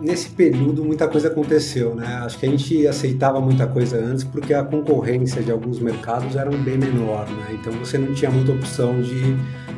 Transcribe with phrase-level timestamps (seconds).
[0.00, 2.20] nesse período muita coisa aconteceu, né?
[2.22, 6.50] Acho que a gente aceitava muita coisa antes porque a concorrência de alguns mercados era
[6.50, 7.48] bem menor, né?
[7.52, 9.36] Então você não tinha muita opção de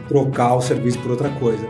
[0.08, 1.66] trocar o serviço por outra coisa.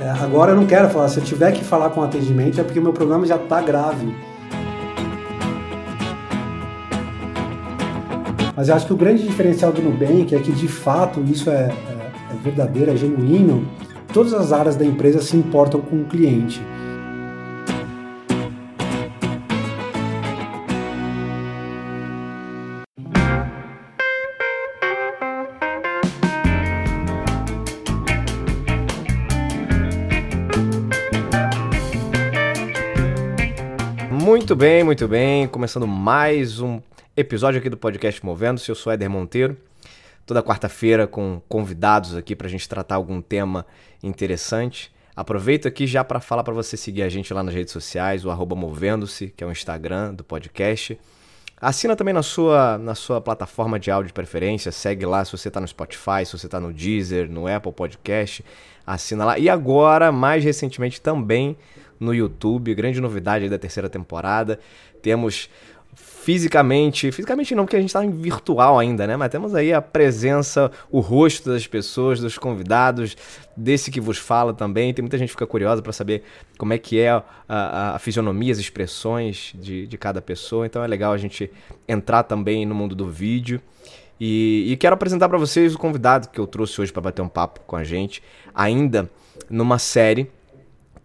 [0.00, 2.80] É, agora eu não quero falar, se eu tiver que falar com atendimento é porque
[2.80, 4.14] meu problema já está grave.
[8.54, 11.68] Mas eu acho que o grande diferencial do Nubank é que de fato isso é,
[12.46, 13.68] verdadeiro, é genuíno,
[14.12, 16.60] todas as áreas da empresa se importam com o cliente.
[34.10, 35.48] Muito bem, muito bem.
[35.48, 36.80] Começando mais um
[37.16, 38.68] episódio aqui do podcast Movendo-se.
[38.68, 39.56] Eu sou Éder Monteiro
[40.26, 43.64] toda quarta-feira com convidados aqui para a gente tratar algum tema
[44.02, 44.92] interessante.
[45.14, 48.46] Aproveito aqui já para falar para você seguir a gente lá nas redes sociais, o
[48.54, 50.98] Movendo-se, que é o Instagram do podcast.
[51.58, 55.48] Assina também na sua, na sua plataforma de áudio de preferência, segue lá se você
[55.48, 58.44] está no Spotify, se você está no Deezer, no Apple Podcast,
[58.86, 59.38] assina lá.
[59.38, 61.56] E agora, mais recentemente, também
[61.98, 64.60] no YouTube, grande novidade da terceira temporada.
[65.00, 65.48] Temos
[65.96, 69.16] fisicamente, fisicamente não, porque a gente está em virtual ainda, né?
[69.16, 73.16] Mas temos aí a presença, o rosto das pessoas, dos convidados,
[73.56, 74.92] desse que vos fala também.
[74.92, 76.22] Tem muita gente que fica curiosa para saber
[76.58, 80.66] como é que é a, a, a fisionomia, as expressões de, de cada pessoa.
[80.66, 81.50] Então é legal a gente
[81.88, 83.60] entrar também no mundo do vídeo.
[84.20, 87.28] E, e quero apresentar para vocês o convidado que eu trouxe hoje para bater um
[87.28, 88.22] papo com a gente,
[88.54, 89.08] ainda
[89.48, 90.30] numa série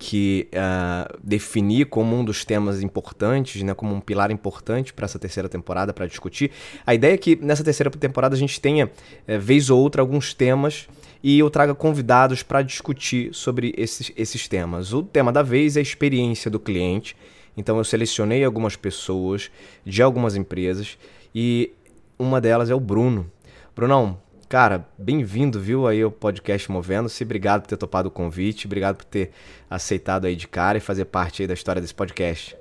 [0.04, 5.20] que uh, defini como um dos temas importantes, né, como um pilar importante para essa
[5.20, 6.50] terceira temporada para discutir.
[6.84, 10.34] A ideia é que nessa terceira temporada a gente tenha, uh, vez ou outra, alguns
[10.34, 10.90] temas
[11.22, 14.92] e eu traga convidados para discutir sobre esses, esses temas.
[14.92, 17.16] O tema da vez é a experiência do cliente.
[17.56, 19.52] Então eu selecionei algumas pessoas
[19.86, 20.98] de algumas empresas
[21.34, 21.72] e
[22.18, 23.30] uma delas é o Bruno.
[23.76, 24.18] Brunão,
[24.52, 27.24] Cara, bem-vindo, viu, aí ao podcast Movendo-se.
[27.24, 29.32] Obrigado por ter topado o convite, obrigado por ter
[29.70, 32.58] aceitado aí de cara e fazer parte aí da história desse podcast.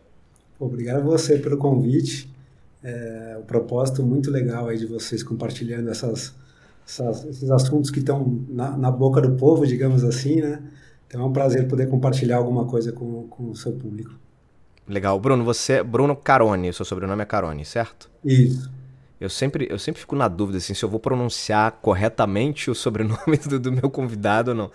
[0.56, 2.32] Obrigado a você pelo convite.
[2.80, 6.32] É, o propósito muito legal aí de vocês compartilhando essas,
[6.86, 10.62] essas esses assuntos que estão na, na, boca do povo, digamos assim, né?
[11.08, 14.14] Então é um prazer poder compartilhar alguma coisa com, com o seu público.
[14.86, 15.18] Legal.
[15.18, 18.08] Bruno, você é Bruno Carone, seu sobrenome é Carone, certo?
[18.24, 18.78] Isso.
[19.20, 23.36] Eu sempre, eu sempre fico na dúvida assim, se eu vou pronunciar corretamente o sobrenome
[23.47, 24.70] do, do meu convidado ou não.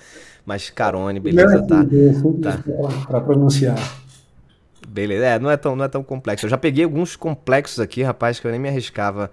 [0.46, 1.84] Mas Carone, beleza, tá.
[2.44, 2.64] tá.
[3.08, 3.76] Para pronunciar.
[4.88, 6.46] Beleza, é, não é, tão, não é tão complexo.
[6.46, 9.32] Eu já peguei alguns complexos aqui, rapaz, que eu nem me arriscava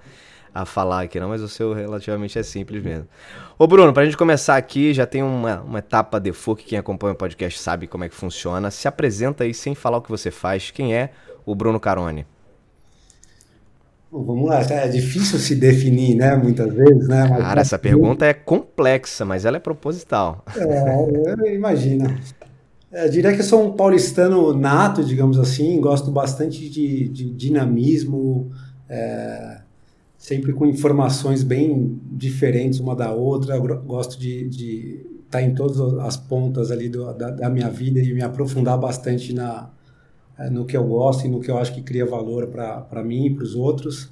[0.54, 3.06] a falar aqui, não, mas o seu relativamente é simples mesmo.
[3.58, 7.12] Ô, Bruno, pra gente começar aqui, já tem uma, uma etapa default que quem acompanha
[7.12, 8.70] o podcast sabe como é que funciona.
[8.70, 10.70] Se apresenta aí sem falar o que você faz.
[10.70, 11.10] Quem é
[11.44, 12.26] o Bruno Carone?
[14.20, 17.26] Vamos lá, é difícil se definir, né, muitas vezes, né?
[17.28, 20.44] Mas Cara, essa pergunta é complexa, mas ela é proposital.
[20.54, 22.14] É, imagina.
[22.92, 27.30] É, eu diria que eu sou um paulistano nato, digamos assim, gosto bastante de, de
[27.30, 28.50] dinamismo,
[28.86, 29.60] é,
[30.18, 36.18] sempre com informações bem diferentes uma da outra, eu gosto de, estar em todas as
[36.18, 39.70] pontas ali do, da, da minha vida e me aprofundar bastante na,
[40.50, 43.34] no que eu gosto e no que eu acho que cria valor para mim e
[43.34, 44.08] para os outros.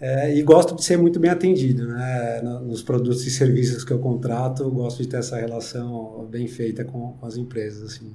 [0.00, 2.40] É, e gosto de ser muito bem atendido, né?
[2.42, 7.12] Nos produtos e serviços que eu contrato, gosto de ter essa relação bem feita com,
[7.12, 8.12] com as empresas, assim.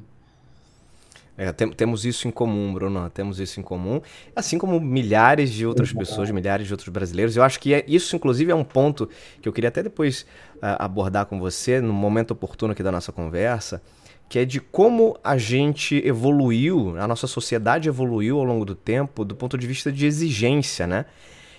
[1.37, 3.09] É, tem, temos isso em comum, Bruno.
[3.09, 4.01] Temos isso em comum.
[4.35, 7.37] Assim como milhares de outras pessoas, milhares de outros brasileiros.
[7.37, 9.09] Eu acho que é, isso, inclusive, é um ponto
[9.41, 10.23] que eu queria até depois
[10.57, 13.81] uh, abordar com você, no momento oportuno aqui da nossa conversa
[14.29, 19.25] que é de como a gente evoluiu, a nossa sociedade evoluiu ao longo do tempo
[19.25, 21.05] do ponto de vista de exigência, né?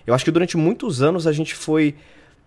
[0.07, 1.97] Eu acho que durante muitos anos a gente foi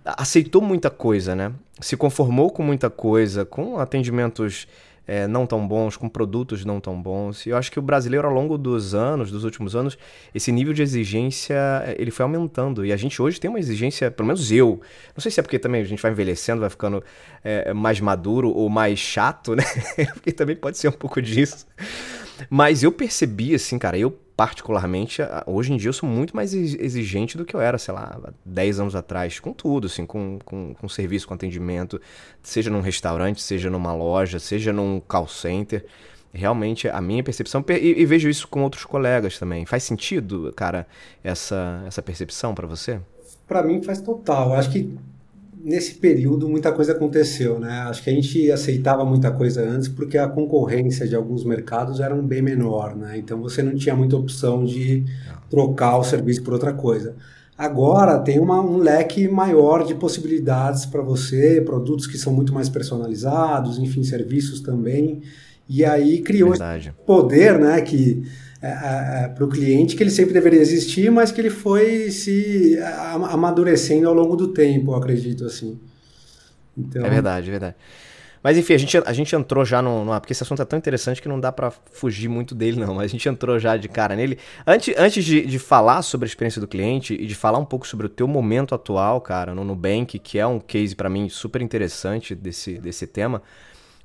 [0.05, 1.51] aceitou muita coisa, né?
[1.79, 4.67] Se conformou com muita coisa, com atendimentos
[5.07, 7.45] é, não tão bons, com produtos não tão bons.
[7.45, 9.97] E eu acho que o brasileiro, ao longo dos anos, dos últimos anos,
[10.33, 11.55] esse nível de exigência,
[11.85, 12.85] é, ele foi aumentando.
[12.85, 14.81] E a gente hoje tem uma exigência, pelo menos eu,
[15.15, 17.03] não sei se é porque também a gente vai envelhecendo, vai ficando
[17.43, 19.63] é, mais maduro ou mais chato, né?
[20.13, 21.67] porque também pode ser um pouco disso.
[22.49, 27.37] Mas eu percebi, assim, cara, eu particularmente, hoje em dia eu sou muito mais exigente
[27.37, 30.89] do que eu era, sei lá, 10 anos atrás, com tudo, assim, com, com, com
[30.89, 32.01] serviço, com atendimento,
[32.41, 35.85] seja num restaurante, seja numa loja, seja num call center.
[36.35, 39.67] Realmente, a minha percepção, e, e vejo isso com outros colegas também.
[39.67, 40.87] Faz sentido, cara,
[41.23, 42.99] essa, essa percepção para você?
[43.47, 44.53] Para mim faz total.
[44.53, 44.97] Acho que
[45.63, 47.71] nesse período muita coisa aconteceu, né?
[47.87, 52.13] Acho que a gente aceitava muita coisa antes porque a concorrência de alguns mercados era
[52.13, 53.17] um bem menor, né?
[53.17, 55.05] Então você não tinha muita opção de
[55.49, 57.15] trocar o serviço por outra coisa.
[57.57, 62.67] Agora tem uma, um leque maior de possibilidades para você, produtos que são muito mais
[62.67, 65.21] personalizados, enfim, serviços também.
[65.69, 66.89] E aí criou Verdade.
[66.89, 67.79] esse poder, né?
[67.79, 68.23] Que
[69.35, 72.77] para o cliente que ele sempre deveria existir, mas que ele foi se
[73.29, 75.79] amadurecendo ao longo do tempo, acredito assim.
[76.77, 77.05] Então...
[77.05, 77.75] É verdade, é verdade.
[78.43, 80.19] Mas enfim, a gente, a gente entrou já no, no.
[80.19, 82.95] Porque esse assunto é tão interessante que não dá para fugir muito dele, não.
[82.95, 84.37] Mas a gente entrou já de cara nele.
[84.67, 87.87] Antes, antes de, de falar sobre a experiência do cliente e de falar um pouco
[87.87, 91.61] sobre o teu momento atual, cara, no Nubank, que é um case para mim super
[91.61, 93.41] interessante desse, desse tema.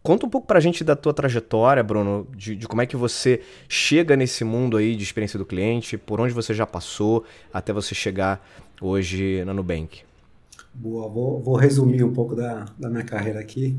[0.08, 3.42] Conta um pouco pra gente da tua trajetória, Bruno, de, de, como é que você
[3.68, 7.94] chega nesse mundo aí de experiência do cliente, por onde você já passou até você
[7.94, 8.42] chegar
[8.80, 10.00] hoje na Nubank.
[10.72, 13.76] Boa, vou, vou resumir um pouco da, da minha carreira aqui.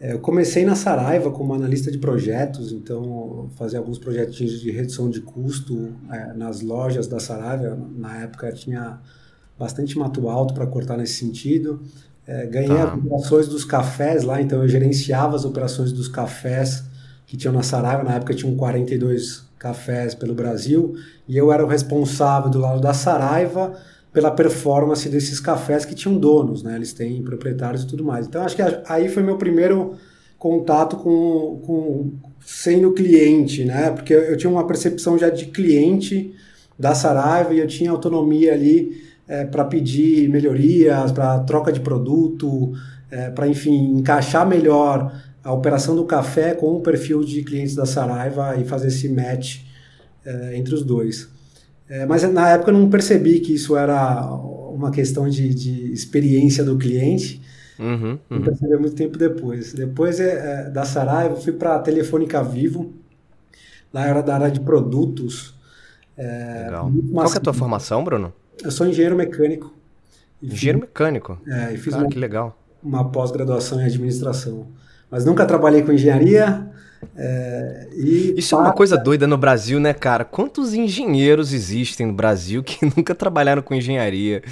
[0.00, 5.10] É, eu comecei na Saraiva como analista de projetos, então fazia alguns projetinhos de redução
[5.10, 7.78] de custo é, nas lojas da Saraiva.
[7.94, 8.98] Na época tinha
[9.58, 11.82] bastante mato alto para cortar nesse sentido.
[12.26, 12.84] É, ganhei tá.
[12.84, 16.82] as operações dos cafés lá, então eu gerenciava as operações dos cafés
[17.26, 18.02] que tinham na Saraiva.
[18.02, 20.94] Na época tinham 42 cafés pelo Brasil
[21.28, 23.74] e eu era o responsável do lado da Saraiva
[24.12, 26.76] pela performance desses cafés que tinham donos, né?
[26.76, 28.26] Eles têm proprietários e tudo mais.
[28.26, 29.94] Então acho que aí foi meu primeiro
[30.38, 33.90] contato com, com sendo cliente, né?
[33.90, 36.34] Porque eu tinha uma percepção já de cliente
[36.78, 42.72] da Saraiva e eu tinha autonomia ali é, para pedir melhorias, para troca de produto,
[43.10, 45.12] é, para, enfim, encaixar melhor
[45.42, 49.60] a operação do café com o perfil de clientes da Saraiva e fazer esse match
[50.24, 51.28] é, entre os dois.
[51.88, 54.26] É, mas na época eu não percebi que isso era
[54.72, 57.40] uma questão de, de experiência do cliente.
[57.78, 58.42] Uhum, uhum.
[58.42, 59.72] percebi muito tempo depois.
[59.72, 62.92] Depois é, é da Saraiva, eu fui para a Telefônica Vivo.
[63.92, 65.54] Lá era da área de produtos.
[66.18, 66.90] Legal.
[67.12, 68.32] Qual é a tua formação, Bruno?
[68.62, 69.72] Eu sou engenheiro mecânico.
[70.42, 71.38] Engenheiro fiz, mecânico?
[71.46, 72.58] É, e fiz Cara, uma, que legal.
[72.82, 74.68] uma pós-graduação em administração.
[75.10, 76.68] Mas nunca trabalhei com engenharia.
[77.16, 80.24] É, Isso é uma coisa doida no Brasil, né, cara?
[80.24, 84.42] Quantos engenheiros existem no Brasil que nunca trabalharam com engenharia?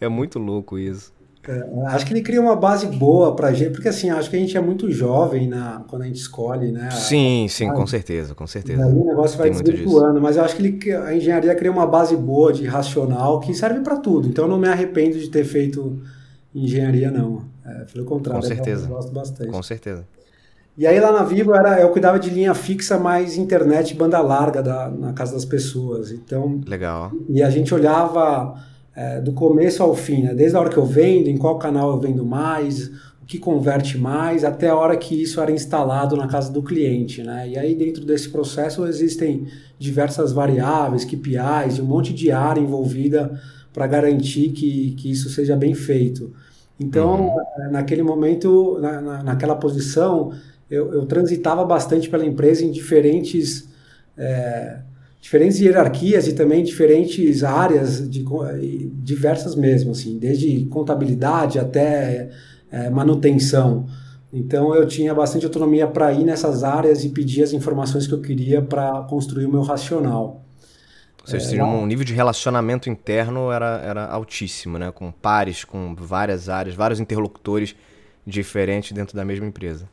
[0.00, 1.12] É muito louco isso.
[1.48, 4.38] É, acho que ele cria uma base boa pra gente, porque assim, acho que a
[4.38, 6.88] gente é muito jovem na, quando a gente escolhe, né?
[6.92, 8.86] Sim, sim, com certeza, com certeza.
[8.86, 12.52] O negócio vai desvirtuando, mas eu acho que ele, a engenharia cria uma base boa
[12.52, 14.28] de racional que serve para tudo.
[14.28, 16.00] Então eu não me arrependo de ter feito
[16.54, 17.44] engenharia, não.
[17.64, 18.86] É, pelo contrário, com certeza.
[18.86, 19.50] eu gosto bastante.
[19.50, 20.04] Com certeza.
[20.76, 24.62] E aí lá na Vivo era, eu cuidava de linha fixa, mais internet banda larga
[24.62, 26.10] da, na casa das pessoas.
[26.12, 26.60] Então.
[26.66, 27.12] Legal.
[27.28, 28.54] E a gente olhava
[28.94, 30.34] é, do começo ao fim, né?
[30.34, 32.88] desde a hora que eu vendo, em qual canal eu vendo mais,
[33.22, 37.22] o que converte mais, até a hora que isso era instalado na casa do cliente.
[37.22, 37.50] Né?
[37.50, 39.46] E aí, dentro desse processo, existem
[39.78, 43.40] diversas variáveis, KPIs, um monte de área envolvida
[43.72, 46.32] para garantir que, que isso seja bem feito.
[46.78, 47.70] Então, uhum.
[47.70, 50.32] naquele momento, na, na, naquela posição,
[50.70, 53.68] eu, eu, transitava bastante pela empresa em diferentes.
[54.16, 54.78] É,
[55.22, 58.24] diferentes hierarquias e também diferentes áreas, de,
[58.92, 62.28] diversas mesmo, assim, desde contabilidade até
[62.70, 63.86] é, manutenção.
[64.32, 68.20] Então eu tinha bastante autonomia para ir nessas áreas e pedir as informações que eu
[68.20, 70.44] queria para construir o meu racional.
[71.20, 74.90] Ou seja, é, um nível de relacionamento interno era, era altíssimo, né?
[74.90, 77.76] Com pares, com várias áreas, vários interlocutores
[78.26, 79.88] diferentes dentro da mesma empresa.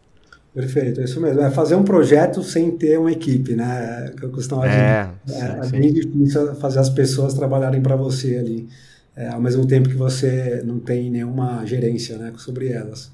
[0.53, 1.41] Perfeito, é isso mesmo.
[1.41, 4.11] É fazer um projeto sem ter uma equipe, né?
[4.17, 5.43] Que eu costumo é, dizer.
[5.43, 8.67] É, é bem difícil fazer as pessoas trabalharem para você ali,
[9.15, 13.11] é, ao mesmo tempo que você não tem nenhuma gerência né, sobre elas.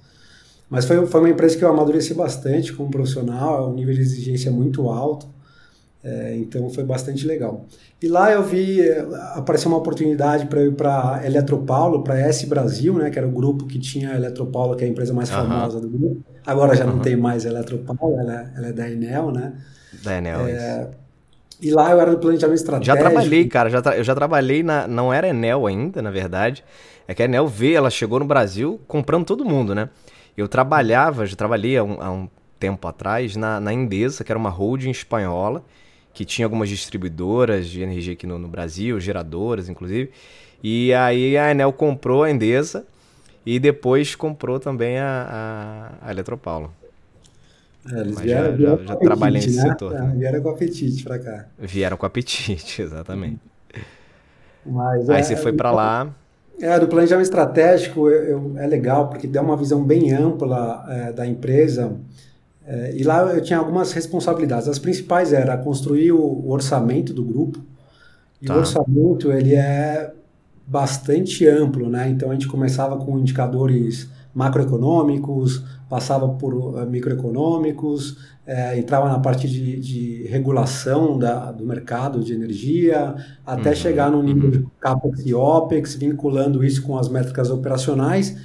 [0.70, 4.50] Mas foi, foi uma empresa que eu amadureci bastante como profissional, um nível de exigência
[4.50, 5.28] muito alto.
[6.06, 7.66] É, então foi bastante legal.
[8.00, 9.00] E lá eu vi, é,
[9.34, 13.32] apareceu uma oportunidade para eu ir para Eletropaulo, para S Brasil, né, que era o
[13.32, 16.24] grupo que tinha a Eletropaulo, que é a empresa mais famosa do grupo.
[16.46, 19.54] Agora já não tem mais a Eletropaulo, ela, ela, é da Enel, né?
[20.04, 20.88] Da Enel, é,
[21.60, 22.96] E lá eu era do planejamento estratégico.
[22.96, 24.88] Já trabalhei, cara, já tra eu já trabalhei na.
[24.88, 26.64] Não era Enel ainda, na verdade.
[27.08, 29.90] É que a Enel veio, ela chegou no Brasil comprando todo mundo, né?
[30.38, 34.38] Eu trabalhava, já trabalhei há um, há um tempo atrás na, na Endesa, que era
[34.38, 35.64] uma holding espanhola
[36.16, 40.10] que tinha algumas distribuidoras de energia aqui no, no Brasil, geradoras inclusive.
[40.64, 42.86] E aí a Enel comprou a Endesa
[43.46, 46.74] e depois comprou também a, a, a Eletropaulo.
[47.92, 49.70] É, eles vieram, já, vieram já, já trabalhei nesse né?
[49.70, 49.94] setor.
[49.94, 51.46] É, vieram com apetite para cá.
[51.60, 53.40] Vieram com apetite, exatamente.
[54.66, 56.10] Mas, aí é, você foi para lá.
[56.60, 61.12] É, do planejamento estratégico eu, eu, é legal porque dá uma visão bem ampla é,
[61.12, 61.94] da empresa.
[62.68, 64.68] É, e lá eu tinha algumas responsabilidades.
[64.68, 67.60] As principais era construir o, orçamento do grupo.
[68.42, 68.56] E tá.
[68.56, 70.12] o orçamento ele é
[70.66, 72.10] bastante amplo, né?
[72.10, 79.48] Então a gente começava com indicadores macroeconômicos, passava por uh, microeconômicos, é, entrava na parte
[79.48, 84.52] de, de regulação da, do mercado de energia, até uhum, chegar no nível uhum.
[84.52, 88.36] de CAPEX e OPEX, vinculando isso com as métricas operacionais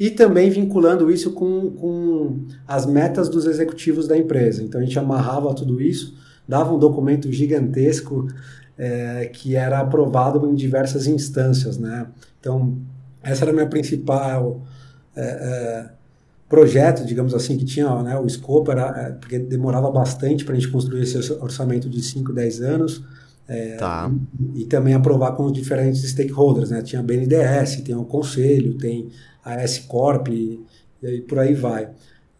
[0.00, 4.62] e também vinculando isso com, com as metas dos executivos da empresa.
[4.62, 6.16] Então a gente amarrava tudo isso,
[6.48, 8.26] dava um documento gigantesco
[8.78, 11.76] é, que era aprovado em diversas instâncias.
[11.76, 12.06] Né?
[12.40, 12.78] Então,
[13.22, 14.62] essa era a minha principal
[15.14, 15.90] é, é,
[16.48, 20.58] projeto, digamos assim, que tinha né, o escopo, era, é, porque demorava bastante para a
[20.58, 23.04] gente construir esse orçamento de 5, 10 anos.
[23.46, 24.10] É, tá.
[24.54, 26.82] e, e, também aprovar com os diferentes stakeholders, né?
[26.82, 29.10] Tinha a BNDES, tem o conselho, tem
[29.44, 30.60] a S-Corp e,
[31.02, 31.88] e aí por aí vai.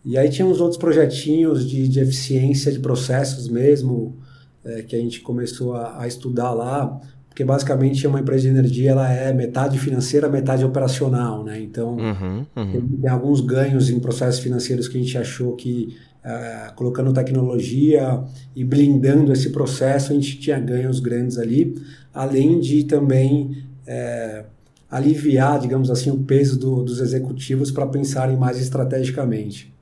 [0.04, 4.16] E aí tinha uns outros projetinhos de, de eficiência de processos mesmo,
[4.64, 8.90] é, que a gente começou a, a, estudar lá, porque basicamente uma empresa de energia
[8.90, 11.61] ela é metade financeira, metade operacional, né?
[11.61, 12.73] Então uhum, uhum.
[12.73, 18.23] Tem, tem, alguns ganhos em processos financeiros que a gente achou que uh, colocando tecnologia
[18.57, 21.75] e blindando esse processo a gente tinha ganhos grandes ali,
[22.12, 24.45] além de também uh,
[24.90, 29.73] aliviar, digamos assim, o peso do, dos executivos para pensarem mais estrategicamente.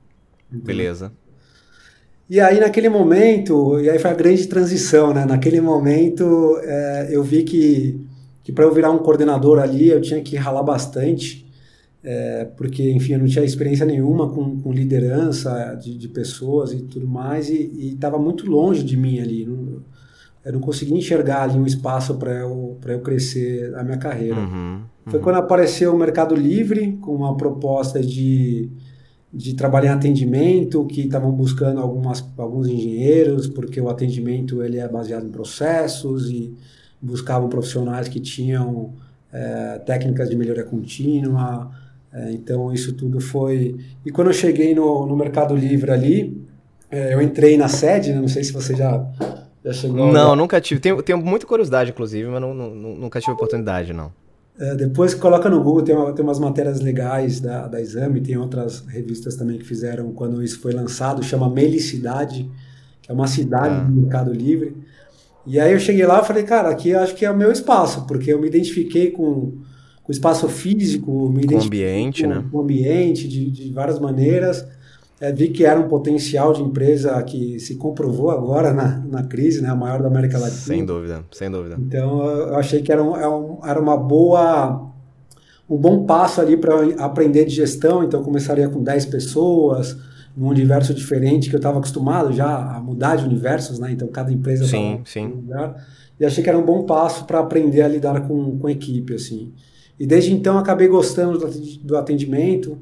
[0.51, 1.11] Beleza.
[2.29, 5.25] E aí, naquele momento, e aí foi a grande transição, né?
[5.25, 7.99] Naquele momento, é, eu vi que,
[8.43, 11.49] que para eu virar um coordenador ali, eu tinha que ralar bastante,
[12.03, 16.83] é, porque, enfim, eu não tinha experiência nenhuma com, com liderança de, de, pessoas e
[16.83, 19.47] tudo mais, e estava muito longe de mim ali.
[19.47, 19.81] Não,
[20.45, 24.39] eu não conseguia enxergar ali um espaço para eu, eu crescer a minha carreira.
[24.39, 24.81] Uhum, uhum.
[25.09, 28.69] Foi quando apareceu o Mercado Livre, com uma proposta de
[29.31, 34.87] de trabalhar em atendimento, que estavam buscando algumas, alguns engenheiros, porque o atendimento ele é
[34.87, 36.53] baseado em processos e
[36.99, 38.93] buscavam profissionais que tinham
[39.31, 41.71] é, técnicas de melhoria contínua.
[42.11, 43.77] É, então, isso tudo foi.
[44.03, 46.43] E quando eu cheguei no, no Mercado Livre ali,
[46.89, 48.19] é, eu entrei na sede, né?
[48.19, 49.05] não sei se você já.
[50.11, 50.81] Não, nunca tive.
[50.81, 54.11] Tenho, tenho muita curiosidade, inclusive, mas não, não, nunca tive oportunidade, não.
[54.59, 58.37] É, depois coloca no Google, tem, uma, tem umas matérias legais da, da Exame, tem
[58.37, 62.49] outras revistas também que fizeram quando isso foi lançado, chama Melicidade,
[63.01, 63.83] que é uma cidade ah.
[63.85, 64.75] do Mercado Livre.
[65.47, 68.05] E aí eu cheguei lá e falei, cara, aqui acho que é o meu espaço,
[68.05, 69.53] porque eu me identifiquei com,
[70.03, 72.43] com o espaço físico, me com o ambiente, com, né?
[72.51, 74.67] Com o ambiente de, de várias maneiras
[75.19, 79.61] é, vi que era um potencial de empresa que se comprovou agora na, na crise,
[79.61, 80.61] né, a maior da América Latina.
[80.61, 81.77] Sem dúvida, sem dúvida.
[81.79, 84.89] Então eu achei que era, um, é era uma boa
[85.69, 89.95] um bom passo ali para aprender de gestão, então eu começaria com 10 pessoas,
[90.35, 93.91] num universo diferente que eu estava acostumado já a mudar de universos, né?
[93.91, 95.25] Então cada empresa sim, sim.
[95.27, 95.75] Um lugar,
[96.19, 99.53] e achei que era um bom passo para aprender a lidar com, com equipe assim.
[99.99, 101.37] E desde então acabei gostando
[101.83, 102.77] do atendimento,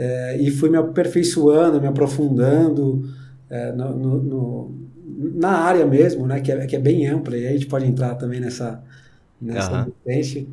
[0.00, 3.04] é, e fui me aperfeiçoando, me aprofundando
[3.50, 4.74] é, no, no, no,
[5.34, 8.14] na área mesmo, né, que é, que é bem ampla, e a gente pode entrar
[8.14, 8.82] também nessa,
[9.38, 10.46] nessa uhum.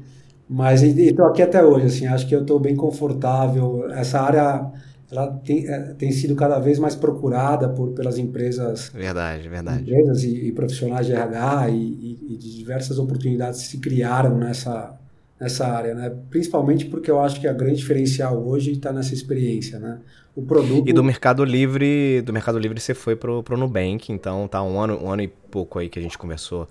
[0.50, 3.90] Mas estou aqui até hoje, assim, acho que eu estou bem confortável.
[3.92, 4.72] Essa área
[5.10, 8.90] ela tem, é, tem sido cada vez mais procurada por, pelas empresas.
[8.94, 9.82] Verdade, verdade.
[9.82, 14.98] Empresas e, e profissionais de RH e, e, e, de diversas oportunidades se criaram nessa,
[15.40, 16.16] nessa área, né?
[16.30, 20.00] Principalmente porque eu acho que a grande diferencial hoje está nessa experiência, né?
[20.36, 20.88] O produto...
[20.88, 24.80] E do Mercado Livre, do Mercado Livre você foi pro, pro Nubank, então tá um
[24.80, 26.68] ano, um ano e pouco aí que a gente conversou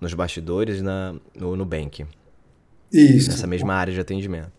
[0.00, 2.06] nos bastidores na, no Nubank.
[2.92, 3.30] Isso.
[3.30, 4.52] Nessa mesma área de atendimento.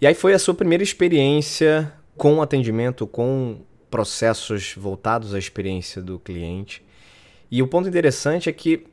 [0.00, 3.58] E aí foi a sua primeira experiência com atendimento, com
[3.90, 6.84] processos voltados à experiência do cliente.
[7.50, 8.84] E o ponto interessante é que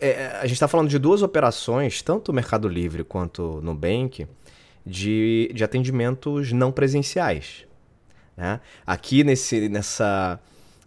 [0.00, 4.26] é, a gente está falando de duas operações, tanto o Mercado Livre quanto o Nubank,
[4.84, 7.66] de, de atendimentos não presenciais.
[8.36, 8.60] Né?
[8.86, 10.40] Aqui nesse, nessa,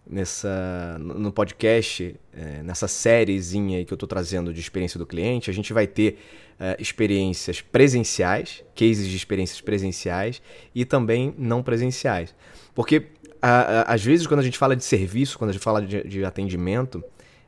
[0.05, 5.53] nessa, no podcast, é, nessa sériezinha que eu estou trazendo de experiência do cliente, a
[5.53, 6.17] gente vai ter
[6.59, 10.41] é, experiências presenciais, cases de experiências presenciais
[10.73, 12.33] e também não presenciais.
[12.73, 13.07] Porque
[13.41, 16.03] a, a, às vezes quando a gente fala de serviço, quando a gente fala de,
[16.07, 17.03] de atendimento,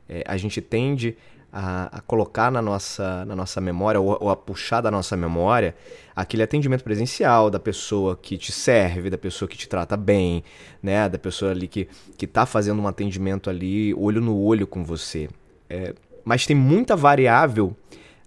[0.08, 1.16] é, a gente tende
[1.58, 5.74] a, a, colocar na nossa, na nossa memória, ou, ou, a puxar da nossa memória,
[6.14, 10.44] aquele atendimento presencial da pessoa que te serve, da pessoa que te trata bem,
[10.82, 11.08] né?
[11.08, 15.30] Da pessoa ali que, que tá fazendo um atendimento ali, olho no olho com você.
[15.70, 15.94] É,
[16.26, 17.74] mas tem muita variável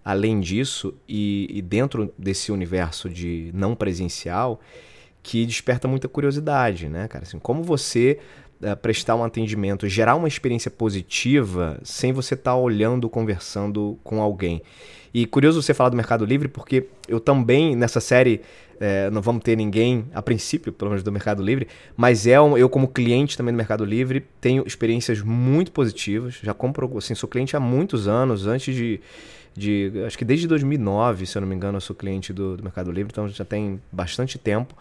[0.03, 4.59] além disso e, e dentro desse universo de não presencial
[5.21, 7.25] que desperta muita curiosidade, né, cara?
[7.25, 8.17] Assim, como você
[8.62, 14.22] uh, prestar um atendimento, gerar uma experiência positiva sem você estar tá olhando, conversando com
[14.22, 14.62] alguém.
[15.13, 18.42] E curioso você falar do Mercado Livre, porque eu também, nessa série,
[18.80, 22.58] é, não vamos ter ninguém, a princípio, pelo menos do Mercado Livre, mas é um,
[22.58, 26.39] eu, como cliente também do Mercado Livre, tenho experiências muito positivas.
[26.42, 29.01] Já compro, assim, sou cliente há muitos anos, antes de.
[29.56, 32.63] de acho que desde 2009, se eu não me engano, eu sou cliente do, do
[32.63, 34.74] Mercado Livre, então já tem bastante tempo.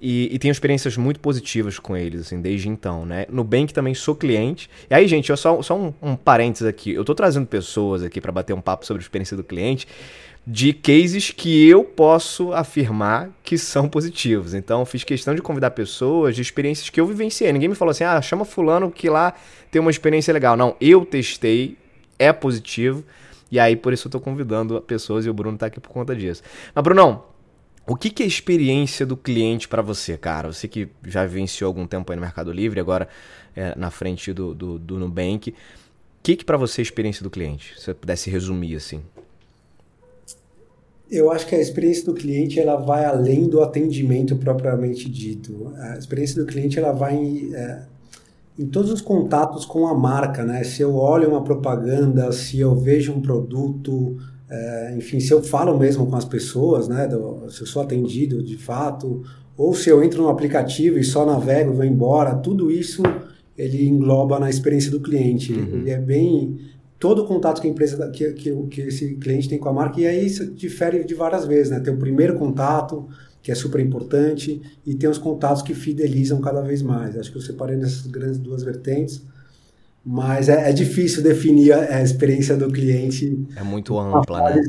[0.00, 3.24] E, e, tenho experiências muito positivas com eles, assim, desde então, né?
[3.30, 4.68] No Bank também sou cliente.
[4.90, 6.92] E aí, gente, só, só um, um parênteses aqui.
[6.92, 9.86] Eu tô trazendo pessoas aqui para bater um papo sobre a experiência do cliente
[10.46, 14.54] de cases que eu posso afirmar que são positivos.
[14.54, 17.52] Então, fiz questão de convidar pessoas de experiências que eu vivenciei.
[17.52, 19.34] Ninguém me falou assim, ah, chama fulano que lá
[19.72, 20.56] tem uma experiência legal.
[20.56, 21.76] Não, eu testei,
[22.16, 23.02] é positivo.
[23.50, 26.14] E aí, por isso eu tô convidando pessoas e o Bruno tá aqui por conta
[26.14, 26.42] disso.
[26.72, 27.24] Mas, Brunão,
[27.86, 30.52] o que, que é a experiência do cliente para você, cara?
[30.52, 33.08] Você que já vivenciou algum tempo aí no Mercado Livre, agora
[33.54, 35.50] é, na frente do, do, do Nubank.
[35.50, 35.54] O
[36.22, 37.74] que, que para você é a experiência do cliente?
[37.76, 39.00] Se você pudesse resumir assim.
[41.08, 45.72] Eu acho que a experiência do cliente ela vai além do atendimento propriamente dito.
[45.76, 47.82] A experiência do cliente ela vai em, é,
[48.58, 50.64] em todos os contatos com a marca, né?
[50.64, 55.76] Se eu olho uma propaganda, se eu vejo um produto, é, enfim, se eu falo
[55.78, 59.22] mesmo com as pessoas, né, do, se eu sou atendido de fato,
[59.56, 63.02] ou se eu entro no aplicativo e só navego e vou embora, tudo isso
[63.56, 65.52] ele engloba na experiência do cliente.
[65.52, 65.80] Uhum.
[65.80, 66.60] Ele é bem
[66.98, 70.00] todo o contato que a empresa que, que, que, esse cliente tem com a marca
[70.00, 71.80] e aí isso difere de várias vezes, né?
[71.80, 73.08] Tem o primeiro contato
[73.42, 77.16] que é super importante e tem os contatos que fidelizam cada vez mais.
[77.16, 79.22] Acho que eu separei nessas grandes duas vertentes.
[80.08, 83.44] Mas é, é difícil definir a, a, experiência do cliente.
[83.56, 84.62] É muito ampla, né?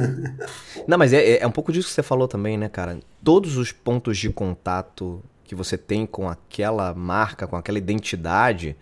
[0.88, 2.98] Não, mas é, é um pouco disso que você falou também, né, cara?
[3.22, 8.74] Todos os pontos de contato que você tem com aquela marca, com aquela identidade,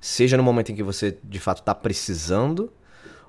[0.00, 2.72] seja no momento em que você de fato está precisando,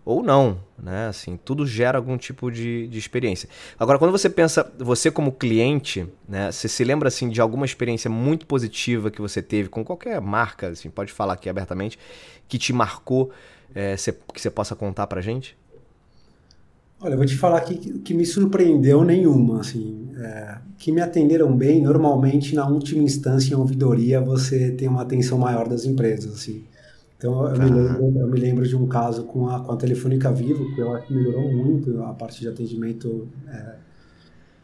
[0.09, 1.07] ou não, né?
[1.07, 3.47] Assim, tudo gera algum tipo de, de experiência.
[3.77, 6.51] Agora, quando você pensa, você como cliente, né?
[6.51, 10.69] Você se lembra, assim, de alguma experiência muito positiva que você teve com qualquer marca,
[10.69, 11.99] assim, pode falar aqui abertamente,
[12.47, 13.29] que te marcou,
[13.75, 13.95] é,
[14.33, 15.55] que você possa contar pra gente?
[16.99, 21.55] Olha, eu vou te falar que, que me surpreendeu nenhuma, assim, é, que me atenderam
[21.55, 26.65] bem, normalmente na última instância em ouvidoria você tem uma atenção maior das empresas, assim.
[27.19, 30.31] Então, eu, me lembro, eu me lembro de um caso com a, com a Telefônica
[30.31, 33.27] Vivo, que eu acho que melhorou muito a parte de atendimento.
[33.45, 33.75] É,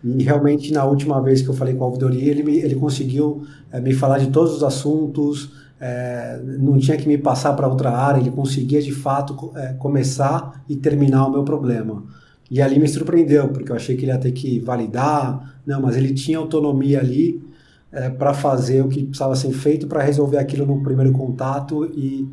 [0.02, 3.44] e realmente, na última vez que eu falei com a ouvidoria, ele, me, ele conseguiu
[3.70, 7.92] é, me falar de todos os assuntos, é, não tinha que me passar para outra
[7.92, 12.06] área, ele conseguia de fato é, começar e terminar o meu problema.
[12.50, 15.98] E ali me surpreendeu, porque eu achei que ele ia ter que validar, não, mas
[15.98, 17.44] ele tinha autonomia ali
[17.92, 22.28] é, para fazer o que precisava ser feito para resolver aquilo no primeiro contato e,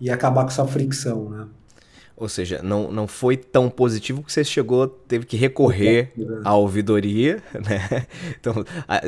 [0.00, 1.46] e acabar com essa fricção, né?
[2.16, 6.12] Ou seja, não, não foi tão positivo que você chegou, teve que recorrer
[6.44, 8.06] à ouvidoria, né?
[8.38, 8.64] Então,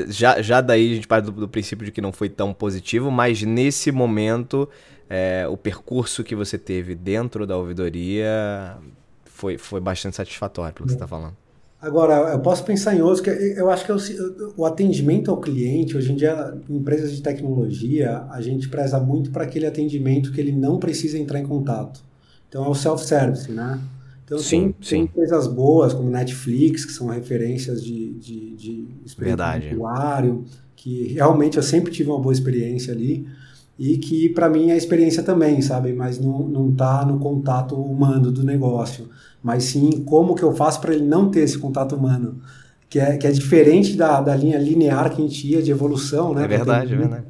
[0.08, 3.08] já, já daí a gente parte do, do, princípio de que não foi tão positivo,
[3.08, 4.68] mas nesse momento,
[5.08, 8.76] é, o percurso que você teve dentro da ouvidoria
[9.24, 11.36] foi, foi bastante satisfatório, pelo que você está falando.
[11.80, 13.98] Agora, eu posso pensar em outros, que eu acho que eu,
[14.56, 19.30] o atendimento ao cliente, hoje em dia, em empresas de tecnologia, a gente preza muito
[19.30, 22.02] para aquele atendimento que ele não precisa entrar em contato.
[22.48, 23.78] Então, é o self-service, né?
[24.24, 24.96] Então, sim, tem, sim.
[24.96, 31.56] tem empresas boas, como Netflix, que são referências de, de, de experiência usuário, que realmente
[31.56, 33.26] eu sempre tive uma boa experiência ali
[33.78, 35.92] e que para mim é a experiência também, sabe?
[35.92, 39.08] Mas não, não tá no contato humano do negócio,
[39.46, 42.40] mas sim como que eu faço para ele não ter esse contato humano,
[42.90, 46.34] que é, que é diferente da, da linha linear que a gente ia de evolução,
[46.34, 46.42] né?
[46.42, 47.24] É verdade, é verdade.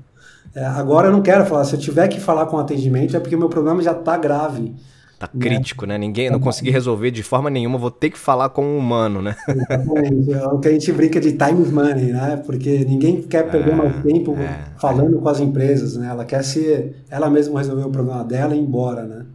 [0.54, 3.36] É, agora eu não quero falar, se eu tiver que falar com atendimento é porque
[3.36, 4.74] o meu problema já está grave.
[5.18, 5.92] Tá crítico, né?
[5.92, 6.06] né?
[6.06, 9.36] Ninguém, não consegui resolver de forma nenhuma, vou ter que falar com um humano, né?
[9.46, 10.32] Exatamente.
[10.32, 12.42] É o que a gente brinca de time money, né?
[12.46, 15.20] Porque ninguém quer perder é, mais tempo é, falando é.
[15.20, 16.08] com as empresas, né?
[16.08, 19.26] Ela quer ser ela mesma resolver o problema dela e ir embora, né?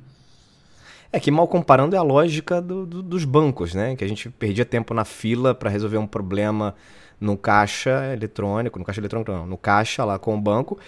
[1.13, 3.95] É que mal comparando é a lógica do, do, dos bancos, né?
[3.95, 6.74] Que a gente perdia tempo na fila para resolver um problema
[7.19, 10.80] no caixa eletrônico, no caixa eletrônico não, no caixa lá com o banco.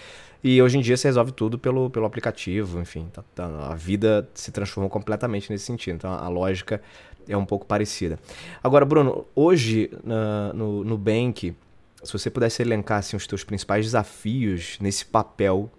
[0.42, 4.28] E hoje em dia você resolve tudo pelo, pelo aplicativo, enfim, tá, tá, a vida
[4.34, 5.94] se transformou completamente nesse sentido.
[5.96, 6.82] Então a lógica
[7.28, 8.18] é um pouco parecida.
[8.62, 11.54] Agora, Bruno, hoje na, no, no Bank,
[12.02, 15.70] se você pudesse elencar assim, os teus principais desafios nesse papel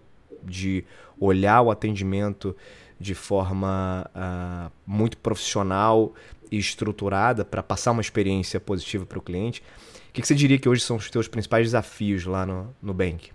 [0.43, 0.83] de
[1.19, 2.55] olhar o atendimento
[2.99, 6.13] de forma uh, muito profissional
[6.51, 9.61] e estruturada para passar uma experiência positiva para o cliente.
[10.09, 12.93] O que, que, você diria que hoje são os teus principais desafios lá no, no
[12.93, 13.31] Bank?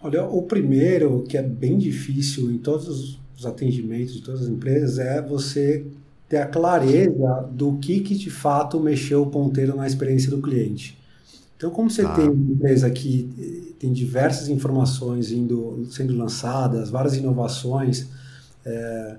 [0.00, 4.98] Olha, o primeiro, que é bem difícil em todos os atendimentos de todas as empresas,
[4.98, 5.84] é você
[6.28, 10.96] ter a clareza do que, que de fato mexeu o ponteiro na experiência do cliente.
[11.56, 12.14] Então, como você ah.
[12.14, 18.08] tem uma empresa que tem diversas informações indo, sendo lançadas, várias inovações,
[18.64, 19.16] é,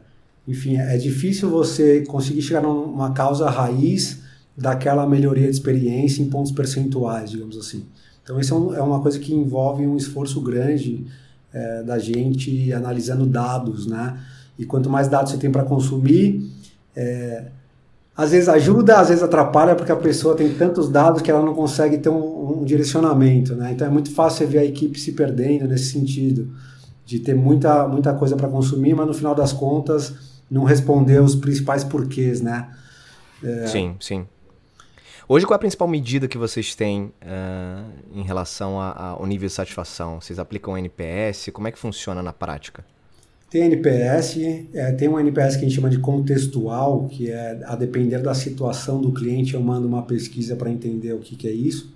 [0.47, 4.21] enfim, é difícil você conseguir chegar numa causa raiz
[4.57, 7.85] daquela melhoria de experiência em pontos percentuais, digamos assim.
[8.23, 11.05] Então, isso é, é uma coisa que envolve um esforço grande
[11.53, 14.17] é, da gente analisando dados, né?
[14.57, 16.49] E quanto mais dados você tem para consumir,
[16.95, 17.45] é,
[18.15, 21.53] às vezes ajuda, às vezes atrapalha, porque a pessoa tem tantos dados que ela não
[21.53, 23.71] consegue ter um, um direcionamento, né?
[23.71, 26.49] Então é muito fácil você ver a equipe se perdendo nesse sentido,
[27.05, 31.35] de ter muita, muita coisa para consumir, mas no final das contas não responder os
[31.35, 32.69] principais porquês, né?
[33.43, 33.67] É...
[33.67, 34.27] Sim, sim.
[35.27, 39.53] Hoje, qual é a principal medida que vocês têm uh, em relação ao nível de
[39.53, 40.19] satisfação?
[40.19, 41.49] Vocês aplicam NPS?
[41.53, 42.83] Como é que funciona na prática?
[43.49, 44.37] Tem NPS,
[44.73, 48.33] é, tem um NPS que a gente chama de contextual, que é a depender da
[48.33, 51.93] situação do cliente, eu mando uma pesquisa para entender o que, que é isso.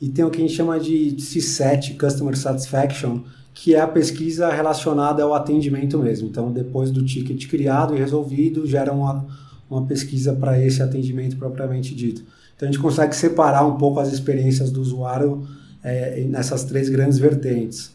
[0.00, 3.20] E tem o que a gente chama de C7, Customer Satisfaction,
[3.54, 6.28] que é a pesquisa relacionada ao atendimento mesmo.
[6.28, 9.26] Então, depois do ticket criado e resolvido, gera uma,
[9.70, 12.22] uma pesquisa para esse atendimento propriamente dito.
[12.56, 15.46] Então, a gente consegue separar um pouco as experiências do usuário
[15.82, 17.92] é, nessas três grandes vertentes.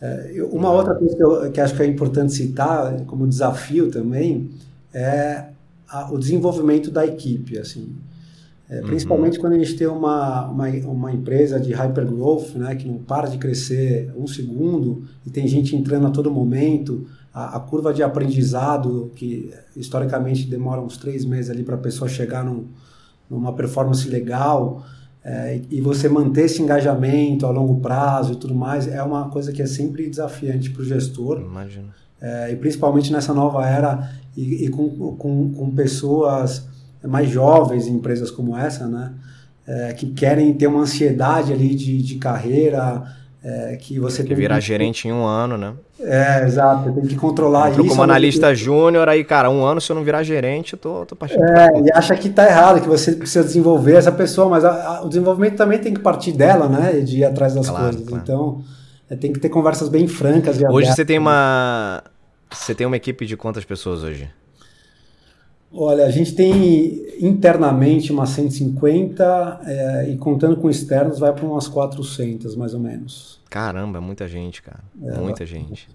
[0.00, 4.50] É, uma outra coisa que, eu, que acho que é importante citar como desafio também
[4.92, 5.46] é
[5.88, 7.96] a, o desenvolvimento da equipe, assim.
[8.70, 9.40] É, principalmente uhum.
[9.40, 13.38] quando a gente tem uma, uma, uma, empresa de hypergrowth, né, que não para de
[13.38, 19.10] crescer um segundo e tem gente entrando a todo momento, a, a curva de aprendizado,
[19.14, 22.66] que historicamente demora uns três meses ali para a pessoa chegar num,
[23.30, 24.84] numa performance legal,
[25.24, 29.52] é, e você manter esse engajamento a longo prazo e tudo mais é uma coisa
[29.52, 31.40] que é sempre desafiante para o gestor.
[31.40, 31.88] Imagino.
[32.20, 36.66] É, e principalmente nessa nova era e, e com, com, com, pessoas
[37.06, 39.12] mais jovens em empresas como essa, né?
[39.66, 43.04] É, que querem ter uma ansiedade ali de, de carreira,
[43.44, 44.62] é, que você que virar que...
[44.62, 45.74] gerente em um ano, né?
[46.00, 47.94] É, exato, tem que controlar Entrou isso.
[47.94, 51.14] como analista júnior, aí, cara, um ano se eu não virar gerente, eu tô, tô
[51.14, 51.42] partindo.
[51.44, 55.02] É, e acha que tá errado, que você precisa desenvolver essa pessoa, mas a, a,
[55.04, 57.00] o desenvolvimento também tem que partir dela, né?
[57.00, 58.06] De ir atrás das claro, coisas.
[58.06, 58.22] Claro.
[58.22, 58.62] Então,
[59.10, 60.56] é, tem que ter conversas bem francas.
[60.56, 60.94] hoje abertas.
[60.94, 62.02] você tem uma.
[62.50, 64.28] Você tem uma equipe de quantas pessoas hoje?
[65.72, 71.68] Olha, a gente tem internamente umas 150 é, e contando com externos vai para umas
[71.68, 73.40] 400 mais ou menos.
[73.50, 74.82] Caramba, muita gente, cara.
[75.02, 75.88] É, muita gente.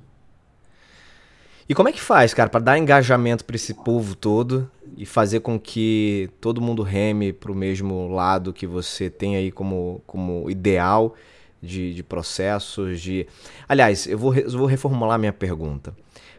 [1.68, 5.40] E como é que faz, cara, para dar engajamento para esse povo todo e fazer
[5.40, 10.50] com que todo mundo reme para o mesmo lado que você tem aí como, como
[10.50, 11.16] ideal
[11.62, 13.26] de, de processos, de...
[13.68, 15.96] Aliás, eu vou, eu vou reformular minha pergunta.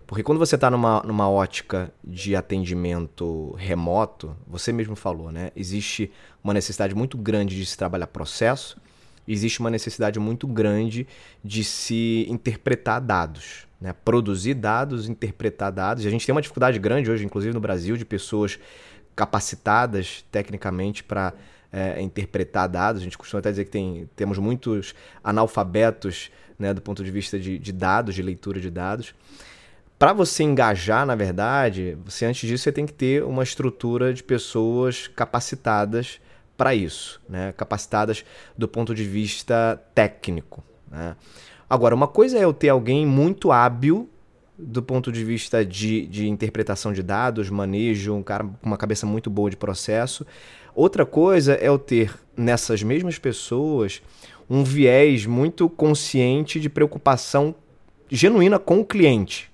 [0.06, 5.50] Porque quando você está numa, numa ótica de atendimento remoto, você mesmo falou, né?
[5.56, 6.12] Existe
[6.42, 8.76] uma necessidade muito grande de se trabalhar processo,
[9.26, 11.06] existe uma necessidade muito grande
[11.42, 13.94] de se interpretar dados, né?
[14.04, 16.04] Produzir dados, interpretar dados.
[16.04, 18.58] E a gente tem uma dificuldade grande hoje, inclusive no Brasil, de pessoas
[19.16, 21.32] capacitadas tecnicamente para
[21.72, 23.00] é, interpretar dados.
[23.00, 27.38] A gente costuma até dizer que tem, temos muitos analfabetos né, do ponto de vista
[27.38, 29.14] de, de dados, de leitura de dados
[30.04, 34.22] para você engajar, na verdade, você antes disso você tem que ter uma estrutura de
[34.22, 36.20] pessoas capacitadas
[36.58, 37.54] para isso, né?
[37.56, 38.22] capacitadas
[38.54, 40.62] do ponto de vista técnico.
[40.90, 41.16] Né?
[41.70, 44.06] Agora, uma coisa é eu ter alguém muito hábil
[44.58, 49.06] do ponto de vista de, de interpretação de dados, manejo, um cara com uma cabeça
[49.06, 50.26] muito boa de processo.
[50.74, 54.02] Outra coisa é eu ter nessas mesmas pessoas
[54.50, 57.54] um viés muito consciente de preocupação
[58.10, 59.53] genuína com o cliente.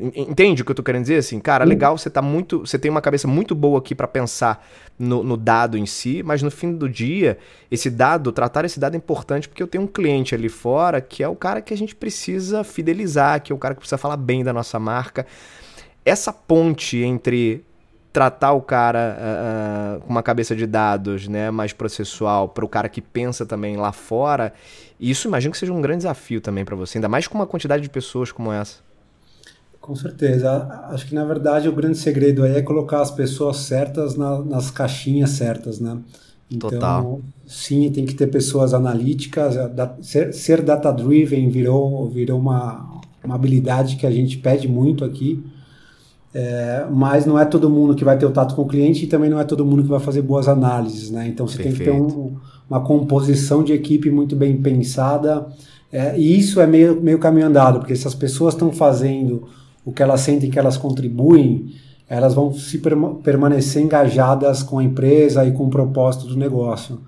[0.00, 1.16] Entende o que eu tô querendo dizer?
[1.16, 2.60] Assim, cara, legal, você tá muito.
[2.60, 4.66] Você tem uma cabeça muito boa aqui para pensar
[4.98, 7.36] no, no, dado em si, mas no fim do dia,
[7.70, 11.22] esse dado, tratar esse dado é importante porque eu tenho um cliente ali fora que
[11.22, 14.16] é o cara que a gente precisa fidelizar, que é o cara que precisa falar
[14.16, 15.26] bem da nossa marca.
[16.02, 17.62] Essa ponte entre
[18.12, 22.88] tratar o cara uh, com uma cabeça de dados né, mais processual para o cara
[22.88, 24.52] que pensa também lá fora,
[24.98, 27.82] isso imagino que seja um grande desafio também para você, ainda mais com uma quantidade
[27.82, 28.89] de pessoas como essa.
[29.90, 30.68] Com certeza.
[30.90, 34.70] Acho que na verdade o grande segredo aí é colocar as pessoas certas na, nas
[34.70, 35.98] caixinhas certas, né?
[36.48, 37.20] Então, Total.
[37.44, 39.56] sim, tem que ter pessoas analíticas.
[40.00, 45.44] Ser, ser data-driven virou, virou uma, uma habilidade que a gente pede muito aqui.
[46.32, 49.08] É, mas não é todo mundo que vai ter o tato com o cliente e
[49.08, 51.26] também não é todo mundo que vai fazer boas análises, né?
[51.26, 51.78] Então você Perfeito.
[51.78, 52.36] tem que ter um,
[52.68, 55.48] uma composição de equipe muito bem pensada.
[55.90, 59.48] É, e isso é meio, meio caminho andado, porque se as pessoas estão fazendo
[59.84, 61.72] o que elas sentem que elas contribuem,
[62.08, 62.80] elas vão se
[63.22, 67.00] permanecer engajadas com a empresa e com o propósito do negócio.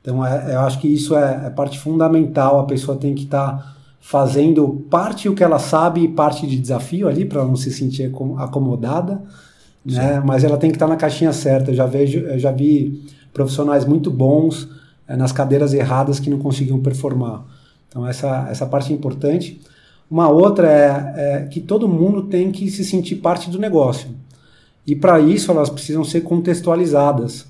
[0.00, 2.58] Então, é, eu acho que isso é, é, parte fundamental.
[2.58, 6.58] A pessoa tem que estar tá fazendo parte o que ela sabe e parte de
[6.58, 9.22] desafio ali, para não se sentir acomodada.
[9.84, 10.20] Né?
[10.24, 11.70] Mas ela tem que estar tá na caixinha certa.
[11.70, 14.68] Eu já, vejo, eu já vi profissionais muito bons
[15.06, 17.44] é, nas cadeiras erradas que não conseguiam performar.
[17.88, 19.60] Então, essa, essa parte é importante.
[20.10, 24.08] Uma outra é, é que todo mundo tem que se sentir parte do negócio.
[24.86, 27.46] E para isso elas precisam ser contextualizadas.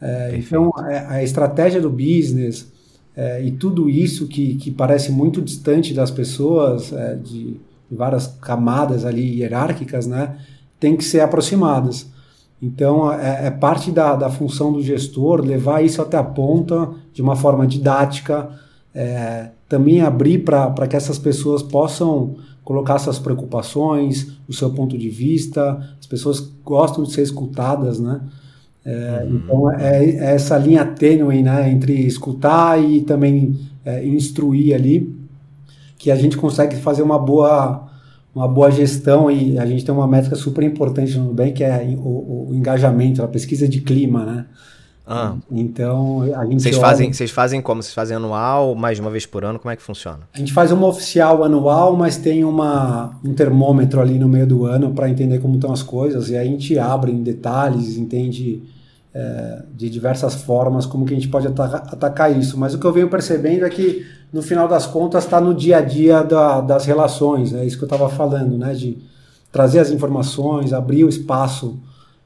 [0.00, 2.70] É, então, é, a, estratégia do business
[3.16, 7.54] é, e tudo isso que, que parece muito distante das pessoas, é, de,
[7.90, 10.36] de, várias camadas ali hierárquicas, né,
[10.78, 12.06] tem que ser aproximadas.
[12.60, 17.20] Então, é, é, parte da, da função do gestor levar isso até a ponta de
[17.20, 18.48] uma forma didática,
[18.96, 25.10] é, também abrir para que essas pessoas possam colocar suas preocupações, o seu ponto de
[25.10, 25.78] vista.
[26.00, 28.22] As pessoas gostam de ser escutadas, né?
[28.84, 29.36] É, uhum.
[29.36, 35.14] Então é, é, essa linha tênue, né, entre escutar e também é, instruir ali,
[35.98, 37.82] que a gente consegue fazer uma boa
[38.34, 41.96] uma boa gestão e a gente tem uma métrica super importante no Nubank que é
[41.96, 44.46] o, o engajamento, a pesquisa de clima, né?
[45.06, 45.36] Ah.
[45.50, 46.62] Então, a gente.
[46.62, 46.86] Vocês, olha...
[46.86, 47.80] fazem, vocês fazem como?
[47.80, 49.58] Vocês fazem anual, mais de uma vez por ano?
[49.58, 50.20] Como é que funciona?
[50.34, 54.66] A gente faz uma oficial anual, mas tem uma, um termômetro ali no meio do
[54.66, 56.28] ano para entender como estão as coisas.
[56.28, 58.64] E aí a gente abre em detalhes, entende
[59.14, 62.58] é, de diversas formas como que a gente pode atacar, atacar, isso.
[62.58, 65.76] Mas o que eu venho percebendo é que, no final das contas, está no dia
[65.76, 67.54] a dia da, das relações.
[67.54, 68.74] É isso que eu estava falando, né?
[68.74, 68.98] De
[69.52, 71.78] trazer as informações, abrir o espaço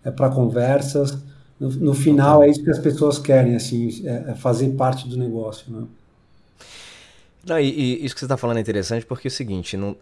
[0.02, 1.28] é, para conversas
[1.60, 5.16] no, no final é isso que as pessoas querem, assim, é, é fazer parte do
[5.16, 5.86] negócio, né?
[7.46, 9.96] Não, e, e, isso que você está falando é interessante porque é o seguinte, não,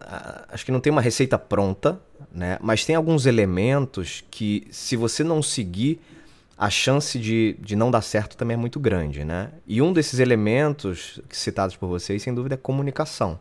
[0.49, 1.99] acho que não tem uma receita pronta,
[2.33, 2.57] né?
[2.61, 5.99] Mas tem alguns elementos que, se você não seguir,
[6.57, 9.49] a chance de, de não dar certo também é muito grande, né?
[9.67, 13.39] E um desses elementos citados por vocês, sem dúvida, é comunicação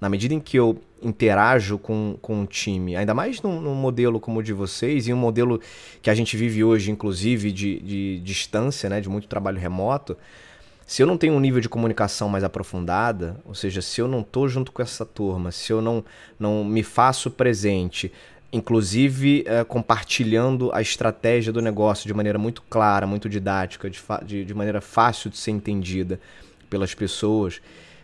[0.00, 4.18] na medida em que eu interajo com, com um time, ainda mais num, num, modelo
[4.18, 5.60] como o de vocês, e um modelo
[6.00, 10.16] que a gente vive hoje, inclusive, de, de distância, né, de muito trabalho remoto,
[10.90, 14.22] se eu não tenho um nível de comunicação mais aprofundada, ou seja, se eu não
[14.22, 16.04] estou junto com essa turma, se eu não,
[16.36, 18.10] não me faço presente,
[18.52, 24.44] inclusive é, compartilhando a estratégia do negócio de maneira muito clara, muito didática, de, de,
[24.44, 26.20] de maneira fácil de ser entendida
[26.68, 27.60] pelas pessoas,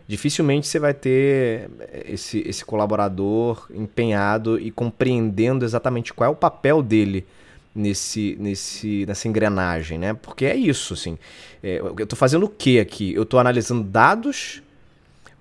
[0.07, 1.69] dificilmente você vai ter
[2.07, 7.27] esse, esse colaborador empenhado e compreendendo exatamente qual é o papel dele
[7.75, 10.15] nesse, nesse, nessa engrenagem, né?
[10.15, 11.19] Porque é isso, assim.
[11.63, 13.13] É, eu estou fazendo o que aqui?
[13.13, 14.63] Eu estou analisando dados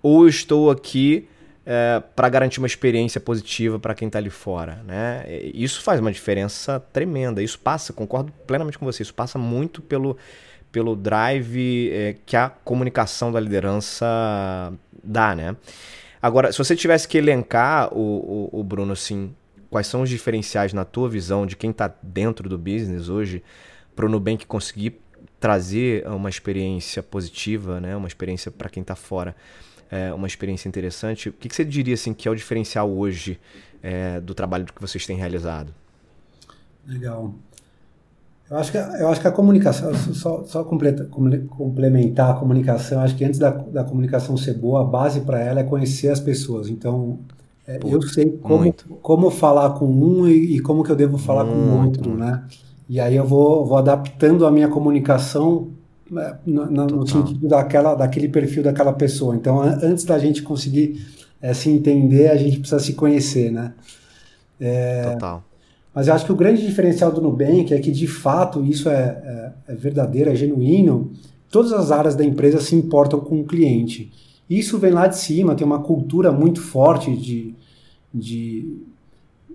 [0.01, 1.28] ou eu estou aqui
[1.65, 5.25] é, para garantir uma experiência positiva para quem está ali fora, né?
[5.54, 7.41] Isso faz uma diferença tremenda.
[7.41, 10.17] Isso passa, concordo plenamente com você, isso passa muito pelo
[10.76, 14.06] pelo drive é, que a comunicação da liderança
[15.02, 15.56] dá, né?
[16.22, 19.34] Agora, se você tivesse que elencar, o, o, o Bruno, assim,
[19.70, 23.42] quais são os diferenciais na tua visão de quem está dentro do business hoje
[23.96, 25.00] para o Nubank conseguir
[25.40, 27.96] trazer uma experiência positiva, né?
[27.96, 29.34] uma experiência para quem está fora,
[29.90, 33.40] é, uma experiência interessante, o que, que, você diria assim, que é o diferencial hoje
[33.82, 35.74] é, do trabalho que vocês têm realizado?
[36.86, 37.34] Legal.
[38.49, 43.15] Eu acho que, eu acho que a comunicação, só, só completa, complementar a comunicação, acho
[43.15, 46.69] que antes da, da comunicação ser boa, a base para ela é conhecer as pessoas.
[46.69, 47.19] Então,
[47.67, 51.43] é, eu sei como, como falar com um e, e, como que eu devo falar
[51.43, 51.58] muito.
[51.58, 52.43] com o outro, né?
[52.88, 55.69] E aí eu vou, vou adaptando a minha comunicação
[56.10, 59.36] né, no, no sentido daquela, daquele perfil daquela pessoa.
[59.36, 61.03] Então, antes da gente conseguir
[61.41, 63.73] é, se entender, a gente precisa se conhecer, né?
[64.60, 65.43] É, Total.
[65.95, 69.53] Mas eu acho que o grande diferencial do Nubank é que, de fato, isso é,
[69.67, 71.12] é, é verdadeiro, é genuíno.
[71.49, 74.12] Todas as áreas da empresa se importam com o cliente.
[74.49, 77.55] Isso vem lá de cima, tem uma cultura muito forte de,
[78.13, 78.77] de,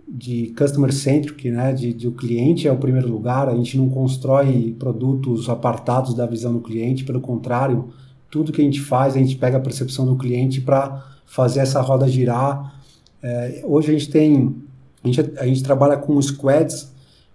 [0.08, 1.74] de customer centric, né?
[1.74, 3.46] de, de o cliente é o primeiro lugar.
[3.46, 7.90] A gente não constrói produtos apartados da visão do cliente, pelo contrário,
[8.30, 11.82] tudo que a gente faz, a gente pega a percepção do cliente para fazer essa
[11.82, 12.80] roda girar.
[13.22, 14.69] É, hoje a gente tem
[15.02, 16.92] a gente, a gente trabalha com squads,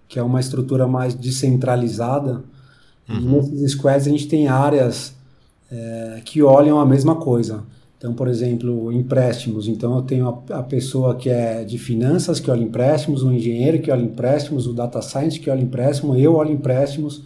[0.08, 2.44] que é uma estrutura mais descentralizada,
[3.10, 3.18] Uhum.
[3.18, 5.14] E nesses squads a gente tem áreas
[5.72, 7.64] é, que olham a mesma coisa.
[7.98, 9.68] Então, por exemplo, empréstimos.
[9.68, 13.80] Então, eu tenho a, a, pessoa que é de finanças, que olha empréstimos, o engenheiro
[13.80, 17.24] que olha empréstimos, o data science que olha empréstimos, eu olho empréstimos.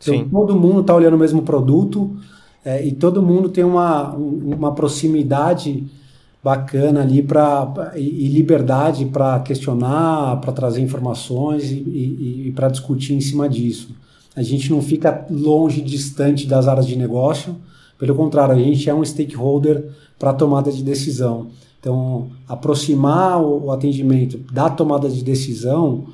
[0.00, 0.28] Então, Sim.
[0.28, 2.16] todo mundo está olhando o mesmo produto
[2.64, 5.84] é, e todo mundo tem uma, uma proximidade
[6.42, 12.68] bacana ali para e, e, liberdade para questionar, para trazer informações e, e, e para
[12.68, 13.90] discutir em cima disso.
[14.34, 17.56] A gente não fica longe, distante das áreas de negócio,
[18.02, 21.50] pelo contrário, a gente é um stakeholder para tomada de decisão.
[21.78, 26.06] Então, aproximar o, atendimento da tomada de decisão,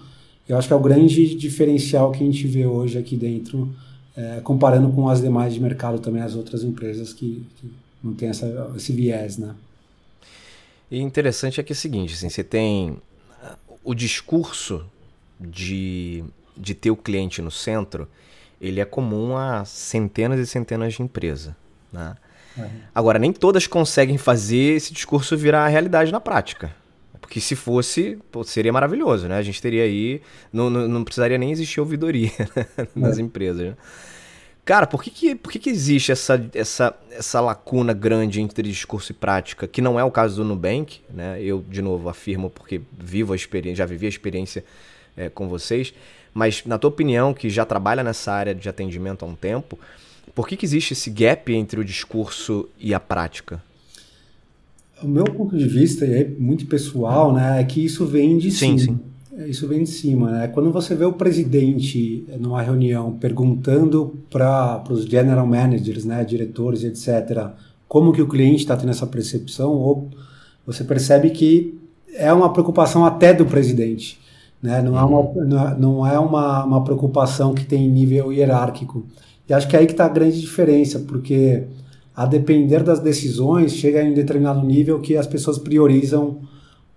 [0.46, 3.70] eu acho que é o grande diferencial que a gente vê hoje aqui dentro,
[4.14, 7.70] é, comparando com as demais de mercado também, as outras empresas que, que
[8.04, 9.54] não tem essa, esse viés, né?
[10.90, 12.98] E interessante é que é o seguinte, assim, você tem
[13.84, 14.84] o discurso
[15.38, 16.24] de,
[16.56, 18.08] de ter o cliente no centro,
[18.60, 21.54] ele é comum a centenas e centenas de empresas.
[21.92, 22.14] Né?
[22.56, 22.68] Uhum.
[22.94, 26.74] Agora, nem todas conseguem fazer esse discurso virar realidade na prática.
[27.20, 29.36] Porque se fosse, pô, seria maravilhoso, né?
[29.36, 30.22] A gente teria aí.
[30.52, 32.30] Não, não, não precisaria nem existir ouvidoria
[32.96, 33.22] nas é.
[33.22, 33.68] empresas.
[33.68, 33.76] Né?
[34.68, 39.12] Cara, por que, que, por que, que existe essa, essa, essa lacuna grande entre discurso
[39.12, 41.40] e prática, que não é o caso do Nubank, né?
[41.40, 44.62] Eu, de novo, afirmo porque vivo a experiência, já vivi a experiência
[45.16, 45.94] é, com vocês,
[46.34, 49.78] mas na tua opinião, que já trabalha nessa área de atendimento há um tempo,
[50.34, 53.62] por que, que existe esse gap entre o discurso e a prática?
[55.02, 58.50] O meu ponto de vista, e é muito pessoal, né, é que isso vem de
[58.50, 58.98] sim, cima.
[58.98, 59.04] Sim.
[59.46, 60.48] Isso vem de cima, né?
[60.48, 67.50] Quando você vê o presidente numa reunião perguntando para os general managers, né, diretores, etc.,
[67.86, 70.08] como que o cliente está tendo essa percepção, ou
[70.66, 71.78] você percebe que
[72.14, 74.18] é uma preocupação até do presidente,
[74.62, 74.82] né?
[74.82, 75.78] Não é uma, uhum.
[75.78, 79.06] não é, é uma, uma preocupação que tem nível hierárquico.
[79.48, 81.64] E acho que é aí que está a grande diferença, porque
[82.14, 86.38] a depender das decisões, chega em um determinado nível que as pessoas priorizam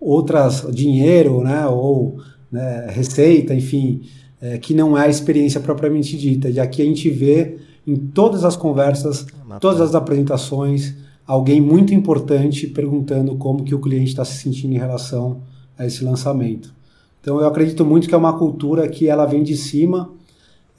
[0.01, 2.17] outras dinheiro, né, ou
[2.51, 4.01] né, receita, enfim,
[4.41, 6.49] é, que não é a experiência propriamente dita.
[6.49, 11.93] E aqui a gente vê em todas as conversas, é todas as apresentações, alguém muito
[11.93, 15.43] importante perguntando como que o cliente está se sentindo em relação
[15.77, 16.73] a esse lançamento.
[17.21, 20.11] Então eu acredito muito que é uma cultura que ela vem de cima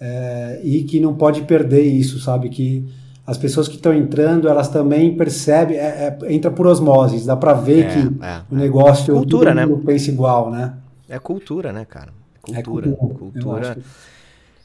[0.00, 2.48] é, e que não pode perder isso, sabe?
[2.48, 2.84] Que
[3.26, 7.54] as pessoas que estão entrando, elas também percebem, é, é, entra por osmose, dá para
[7.54, 9.66] ver é, que é, o negócio cultura, né?
[9.84, 10.74] pensa igual, né?
[11.08, 12.12] É cultura, né, cara?
[12.40, 12.88] Cultura.
[12.88, 13.18] É cultura.
[13.18, 13.78] cultura.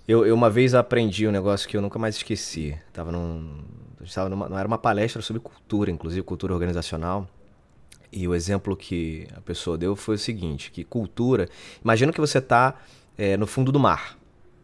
[0.07, 2.75] Eu, eu, uma vez aprendi um negócio que eu nunca mais esqueci.
[2.93, 3.59] Tava num,
[4.03, 7.27] estava numa, era uma palestra sobre cultura, inclusive cultura organizacional.
[8.11, 11.49] E o exemplo que a pessoa deu foi o seguinte, que cultura...
[11.83, 12.75] Imagina que você está
[13.17, 14.17] é, no fundo do mar,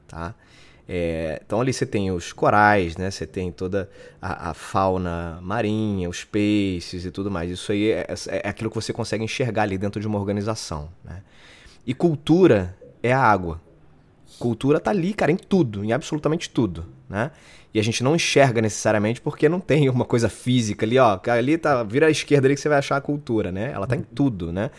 [0.08, 0.34] tá?
[0.88, 3.10] É, então ali você tem os corais, né?
[3.10, 3.90] Você tem toda
[4.22, 7.50] a, a, fauna marinha, os peixes e tudo mais.
[7.50, 10.90] Isso aí é, é, é, aquilo que você consegue enxergar ali dentro de uma organização,
[11.04, 11.22] né?
[11.86, 13.62] E cultura é a água.
[14.40, 17.32] Cultura tá ali, cara, em tudo, em absolutamente tudo, né?
[17.74, 21.20] E a gente não enxerga necessariamente porque não tem uma coisa física ali, ó.
[21.28, 23.72] Ali tá, vira à esquerda ali que você vai achar a cultura, né?
[23.72, 24.70] Ela tá em tudo, né?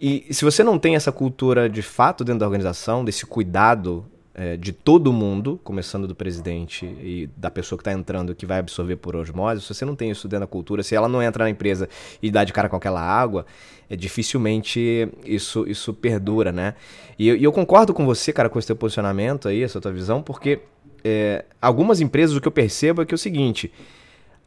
[0.00, 4.04] E se você não tem essa cultura de fato dentro da organização, desse cuidado
[4.34, 8.58] é, de todo mundo, começando do presidente e da pessoa que está entrando que vai
[8.58, 11.44] absorver por osmose, se você não tem isso dentro da cultura, se ela não entra
[11.44, 11.88] na empresa
[12.20, 13.46] e dá de cara com aquela água,
[13.88, 16.74] é, dificilmente isso, isso perdura, né?
[17.16, 20.20] E, e eu concordo com você, cara, com esse teu posicionamento aí, essa tua visão,
[20.20, 20.60] porque
[21.04, 23.72] é, algumas empresas o que eu percebo é que é o seguinte.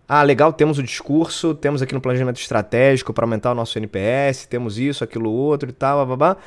[0.09, 4.45] Ah, legal, temos o discurso, temos aqui no planejamento estratégico para aumentar o nosso NPS,
[4.47, 6.37] temos isso, aquilo, outro e tal, babá.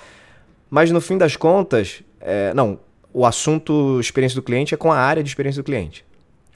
[0.69, 2.79] Mas no fim das contas, é, não,
[3.13, 6.05] o assunto experiência do cliente é com a área de experiência do cliente.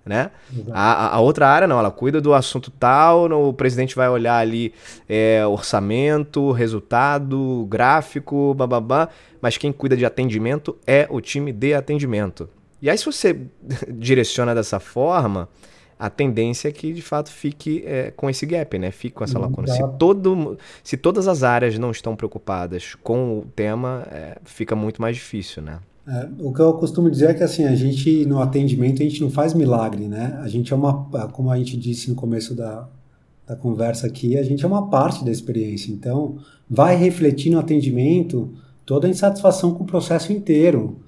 [0.05, 0.31] Né?
[0.71, 4.75] A, a, outra área não, ela cuida do assunto tal, o presidente vai olhar ali
[5.09, 9.09] é, orçamento, resultado, gráfico, bababá,
[9.41, 12.51] mas quem cuida de atendimento é o time de atendimento.
[12.83, 13.35] E aí, se você
[13.89, 15.49] direciona dessa forma,
[15.99, 18.91] a tendência é que de fato fique é, com esse gap, né?
[18.91, 19.69] Fique com essa lacuna.
[19.69, 25.01] Se, todo, se todas as áreas não estão preocupadas com o tema, é, fica muito
[25.01, 25.79] mais difícil, né?
[26.07, 29.23] É, o que eu costumo dizer é que assim, a gente no atendimento a gente
[29.23, 30.39] não faz milagre, né?
[30.43, 32.89] A gente é uma, como a gente disse no começo da,
[33.47, 35.93] da conversa aqui, a gente é uma parte da experiência.
[35.93, 36.37] Então,
[36.69, 38.53] vai refletir no atendimento
[38.85, 40.99] toda a insatisfação com o processo inteiro,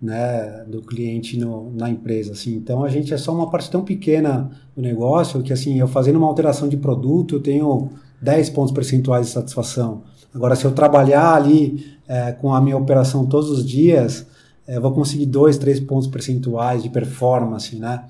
[0.00, 2.54] né, do cliente no, na empresa, assim.
[2.54, 6.16] Então, a gente é só uma parte tão pequena do negócio que assim, eu fazendo
[6.16, 7.90] uma alteração de produto, eu tenho
[8.20, 10.02] 10 pontos percentuais de satisfação.
[10.34, 14.26] Agora, se eu trabalhar ali é, com a minha operação todos os dias,
[14.68, 18.04] eu vou conseguir dois, três pontos percentuais de performance, né?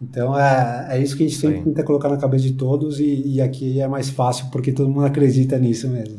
[0.00, 1.64] Então é, é isso que a gente sempre Sim.
[1.64, 5.04] tenta colocar na cabeça de todos e, e aqui é mais fácil porque todo mundo
[5.04, 6.18] acredita nisso mesmo.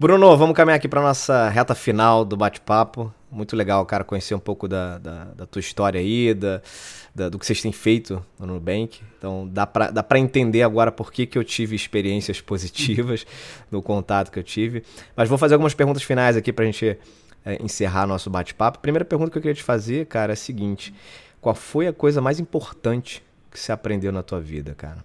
[0.00, 3.12] Bruno, vamos caminhar aqui para nossa reta final do bate-papo.
[3.30, 6.62] Muito legal, cara, conhecer um pouco da, da, da tua história aí, da,
[7.14, 9.00] da, do que vocês têm feito no Nubank.
[9.18, 13.26] Então, dá para dá entender agora por que, que eu tive experiências positivas
[13.70, 14.82] no contato que eu tive.
[15.14, 16.98] Mas vou fazer algumas perguntas finais aqui para a gente
[17.44, 18.78] é, encerrar nosso bate-papo.
[18.78, 20.94] Primeira pergunta que eu queria te fazer, cara, é a seguinte:
[21.40, 25.04] qual foi a coisa mais importante que você aprendeu na tua vida, cara?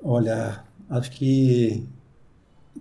[0.00, 1.86] Olha, acho que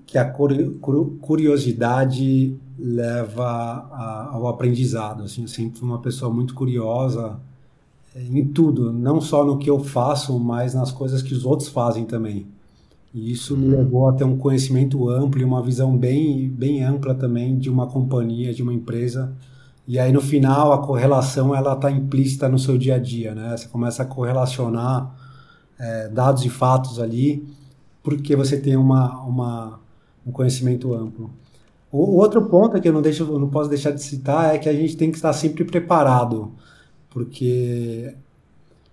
[0.05, 5.23] que a curiosidade leva ao aprendizado.
[5.23, 7.39] Assim, eu sempre fui uma pessoa muito curiosa
[8.15, 11.69] eh, em tudo, não só no que eu faço, mas nas coisas que os outros
[11.69, 12.47] fazem também.
[13.13, 17.13] E isso me levou a ter um conhecimento amplo e uma visão bem, bem ampla
[17.13, 19.33] também de uma companhia, de uma empresa.
[19.87, 23.57] E aí no final a correlação ela está implícita no seu dia a dia, né?
[23.57, 25.13] Você começa a correlacionar
[25.77, 27.45] é, dados e fatos ali,
[28.01, 29.80] porque você tem uma, uma
[30.25, 31.31] um conhecimento amplo.
[31.91, 34.73] O, outro ponto que eu não, deixo, não posso deixar de citar é que a
[34.73, 36.53] gente tem que estar sempre preparado,
[37.09, 38.15] porque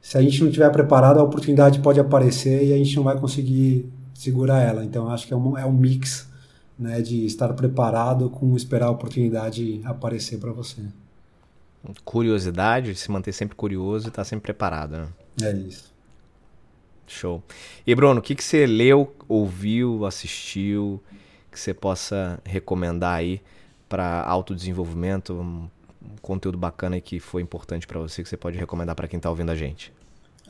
[0.01, 3.19] se a gente não estiver preparado, a oportunidade pode aparecer e a gente não vai
[3.19, 4.85] conseguir segurar ela.
[4.85, 6.29] Então, acho que é um, é um mix
[6.79, 10.83] né, de estar preparado com esperar a oportunidade aparecer para você.
[12.05, 14.93] Curiosidade, de se manter sempre curioso e estar sempre preparado.
[14.93, 15.09] Né?
[15.43, 15.93] É isso.
[17.13, 17.43] Show.
[17.87, 21.03] E Bruno, o que, que você leu, ouviu, assistiu,
[21.51, 23.41] que você possa recomendar aí
[23.89, 25.69] para autodesenvolvimento, um,
[26.21, 29.51] conteúdo bacana que foi importante para você que você pode recomendar para quem está ouvindo
[29.51, 29.93] a gente?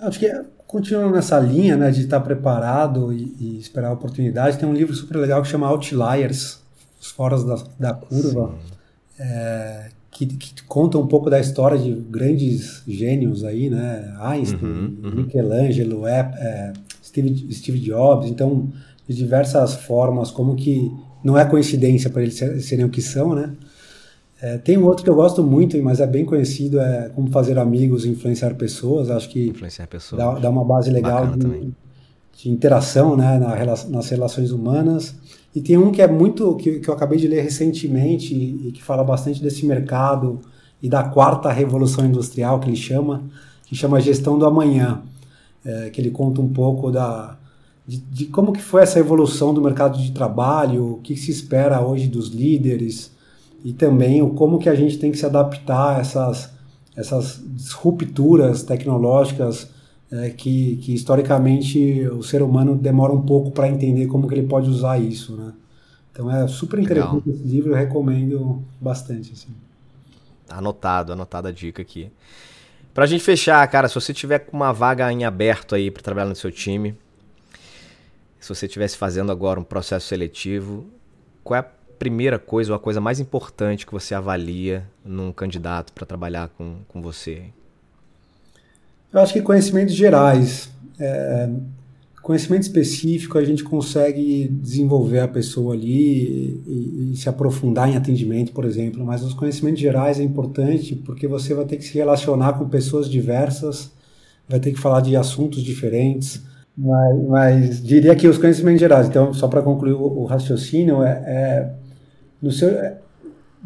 [0.01, 4.59] Acho que é, continuando nessa linha né, de estar preparado e, e, esperar a oportunidade,
[4.59, 6.63] tem um livro super legal que chama Outliers,
[7.01, 8.55] Os Foras da, da Curva,
[9.19, 14.13] é, que, que, conta um pouco da história de grandes gênios aí, né?
[14.21, 15.11] Einstein, uhum, uhum.
[15.23, 18.69] Michelangelo, é, é, Steve, Steve Jobs, então
[19.07, 20.93] de diversas formas, como que
[21.23, 23.53] não é coincidência para eles serem o que são, né?
[24.41, 27.59] É, tem um outro que eu gosto muito, mas é bem conhecido, é Como Fazer
[27.59, 29.11] Amigos e Influenciar Pessoas.
[29.11, 30.23] Acho que influenciar pessoas.
[30.23, 31.73] Dá, dá uma base legal de,
[32.39, 33.57] de, interação né, na,
[33.89, 35.15] nas relações humanas.
[35.55, 38.83] E tem um que é muito, que, que eu acabei de ler recentemente e, que
[38.83, 40.41] fala bastante desse mercado
[40.81, 43.25] e da quarta revolução industrial, que ele chama,
[43.67, 45.03] que chama Gestão do Amanhã,
[45.65, 47.37] é, que ele conta um pouco da,
[47.87, 51.81] de, de, como que foi essa evolução do mercado de trabalho, o que se espera
[51.81, 53.11] hoje dos líderes
[53.65, 56.51] e também o como que a gente tem que se adaptar a essas,
[56.95, 59.69] essas disrupturas tecnológicas
[60.11, 64.47] é, que, que historicamente o ser humano demora um pouco para entender como que ele
[64.47, 65.53] pode usar isso, né?
[66.11, 67.35] Então é super interessante Legal.
[67.35, 69.33] esse livro, eu recomendo bastante.
[69.33, 69.49] Assim.
[70.49, 72.11] Anotado, anotada a dica aqui.
[72.93, 76.29] Pra gente fechar, cara, se você tiver com uma vaga em aberto aí para trabalhar
[76.29, 76.97] no seu time,
[78.41, 80.87] se você estivesse fazendo agora um processo seletivo,
[81.45, 81.67] qual é a
[81.99, 86.79] primeira coisa ou a coisa mais importante que você avalia num candidato para trabalhar com,
[86.89, 87.45] com você?
[89.13, 90.71] Eu acho que conhecimentos gerais.
[90.99, 91.49] É,
[92.29, 98.53] conhecimento específico a gente consegue desenvolver a pessoa ali e, e, se aprofundar em atendimento,
[98.53, 102.53] por exemplo, mas os conhecimentos gerais é importante porque você vai ter que se relacionar
[102.59, 103.91] com pessoas diversas,
[104.47, 106.43] vai ter que falar de assuntos diferentes,
[106.77, 111.11] mas, mas, diria que os conhecimentos gerais, então, só para concluir o, o, raciocínio, é,
[111.27, 111.71] é
[112.43, 112.99] no seu, é,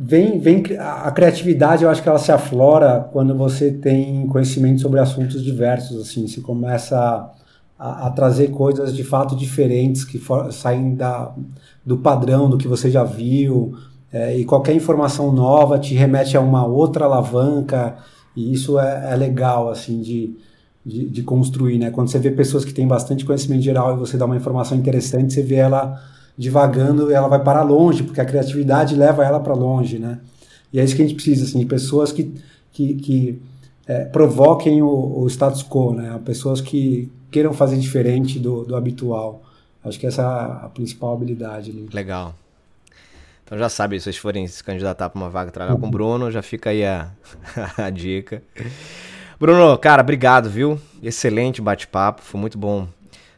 [0.02, 4.98] vem, vem a criatividade, eu acho que ela se aflora quando você tem conhecimento sobre
[4.98, 7.30] assuntos diversos, assim, se começa
[7.78, 11.32] a, a trazer coisas de fato diferentes que for, saem da,
[11.86, 13.74] do padrão do que você já viu,
[14.12, 17.96] é, e qualquer informação nova te remete a uma outra alavanca,
[18.36, 20.36] e isso é, é legal, assim, de
[20.84, 21.92] de, de, construir, né?
[21.92, 25.32] Quando você vê pessoas que têm bastante conhecimento geral e você dá uma informação interessante,
[25.32, 26.02] você vê ela
[26.42, 30.18] divagando ela vai para longe, porque a criatividade leva ela para longe, né?
[30.72, 32.34] E é isso que a gente precisa, assim, de pessoas que,
[32.72, 33.42] que, que
[33.86, 36.20] é, provoquem o, o, status quo, né?
[36.24, 39.42] Pessoas que queiram fazer diferente do, do habitual.
[39.84, 41.70] Acho que essa é a principal habilidade.
[41.92, 42.34] Legal.
[43.44, 46.30] Então já sabe, se vocês forem se candidatar para uma vaga trabalhar com o Bruno,
[46.30, 47.08] já fica aí a,
[47.78, 48.42] a dica.
[49.38, 50.80] Bruno, cara, obrigado, viu?
[51.00, 52.88] Excelente bate-papo, foi muito bom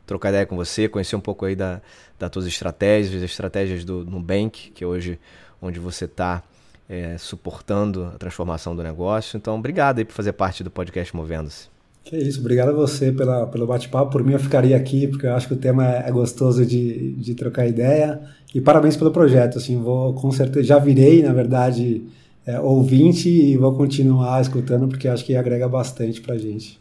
[0.07, 1.80] trocar ideia com você, conhecer um pouco aí da,
[2.18, 5.18] das tuas estratégias, das estratégias do Nubank, que hoje
[5.61, 6.42] onde você está
[6.88, 9.36] é, suportando a transformação do negócio.
[9.36, 11.68] Então, obrigado aí por fazer parte do podcast Movendo-se.
[12.05, 14.12] Que isso, obrigado a você pela, pelo bate-papo.
[14.12, 17.12] Por mim, eu ficaria aqui, porque eu acho que o tema é, é gostoso de,
[17.14, 18.20] de trocar ideia.
[18.55, 19.57] E parabéns pelo projeto.
[19.57, 22.05] Assim, vou com certeza, já virei, na verdade,
[22.46, 26.78] é, ouvinte e vou continuar escutando, porque acho que agrega bastante pra gente.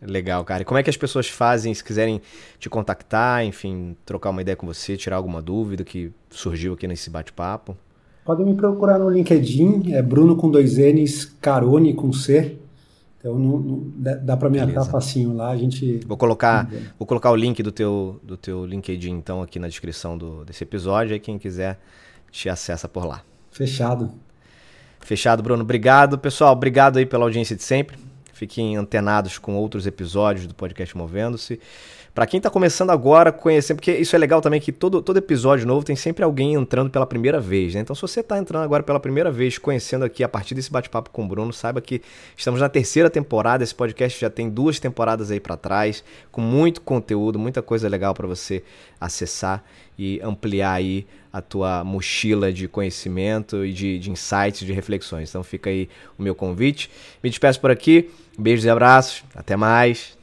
[0.00, 0.62] Legal, cara.
[0.62, 2.20] E como é que as pessoas fazem se quiserem
[2.58, 7.08] te contactar, enfim, trocar uma ideia com você, tirar alguma dúvida que surgiu aqui nesse
[7.08, 7.76] bate-papo?
[8.24, 12.56] Podem me procurar no LinkedIn, é Bruno com dois N's, Carone com C.
[13.18, 16.00] Então não, não, dá para me achar facinho lá, a gente.
[16.06, 20.18] Vou colocar, vou colocar o link do teu, do teu LinkedIn então aqui na descrição
[20.18, 21.78] do, desse episódio, aí quem quiser
[22.30, 23.22] te acessa por lá.
[23.50, 24.10] Fechado.
[25.00, 25.62] Fechado, Bruno.
[25.62, 26.52] Obrigado, pessoal.
[26.52, 27.96] Obrigado aí pela audiência de sempre.
[28.34, 31.60] Fiquem antenados com outros episódios do podcast Movendo-se.
[32.14, 35.66] Para quem está começando agora, conhecer, porque isso é legal também que todo, todo episódio
[35.66, 37.80] novo tem sempre alguém entrando pela primeira vez, né?
[37.80, 41.10] Então, se você está entrando agora pela primeira vez, conhecendo aqui a partir desse bate-papo
[41.10, 42.00] com o Bruno, saiba que
[42.36, 43.64] estamos na terceira temporada.
[43.64, 48.14] Esse podcast já tem duas temporadas aí para trás, com muito conteúdo, muita coisa legal
[48.14, 48.62] para você
[49.00, 49.64] acessar
[49.98, 55.30] e ampliar aí a tua mochila de conhecimento e de, de insights, de reflexões.
[55.30, 56.88] Então, fica aí o meu convite.
[57.20, 58.08] Me despeço por aqui.
[58.38, 59.24] Beijos e abraços.
[59.34, 60.16] Até mais.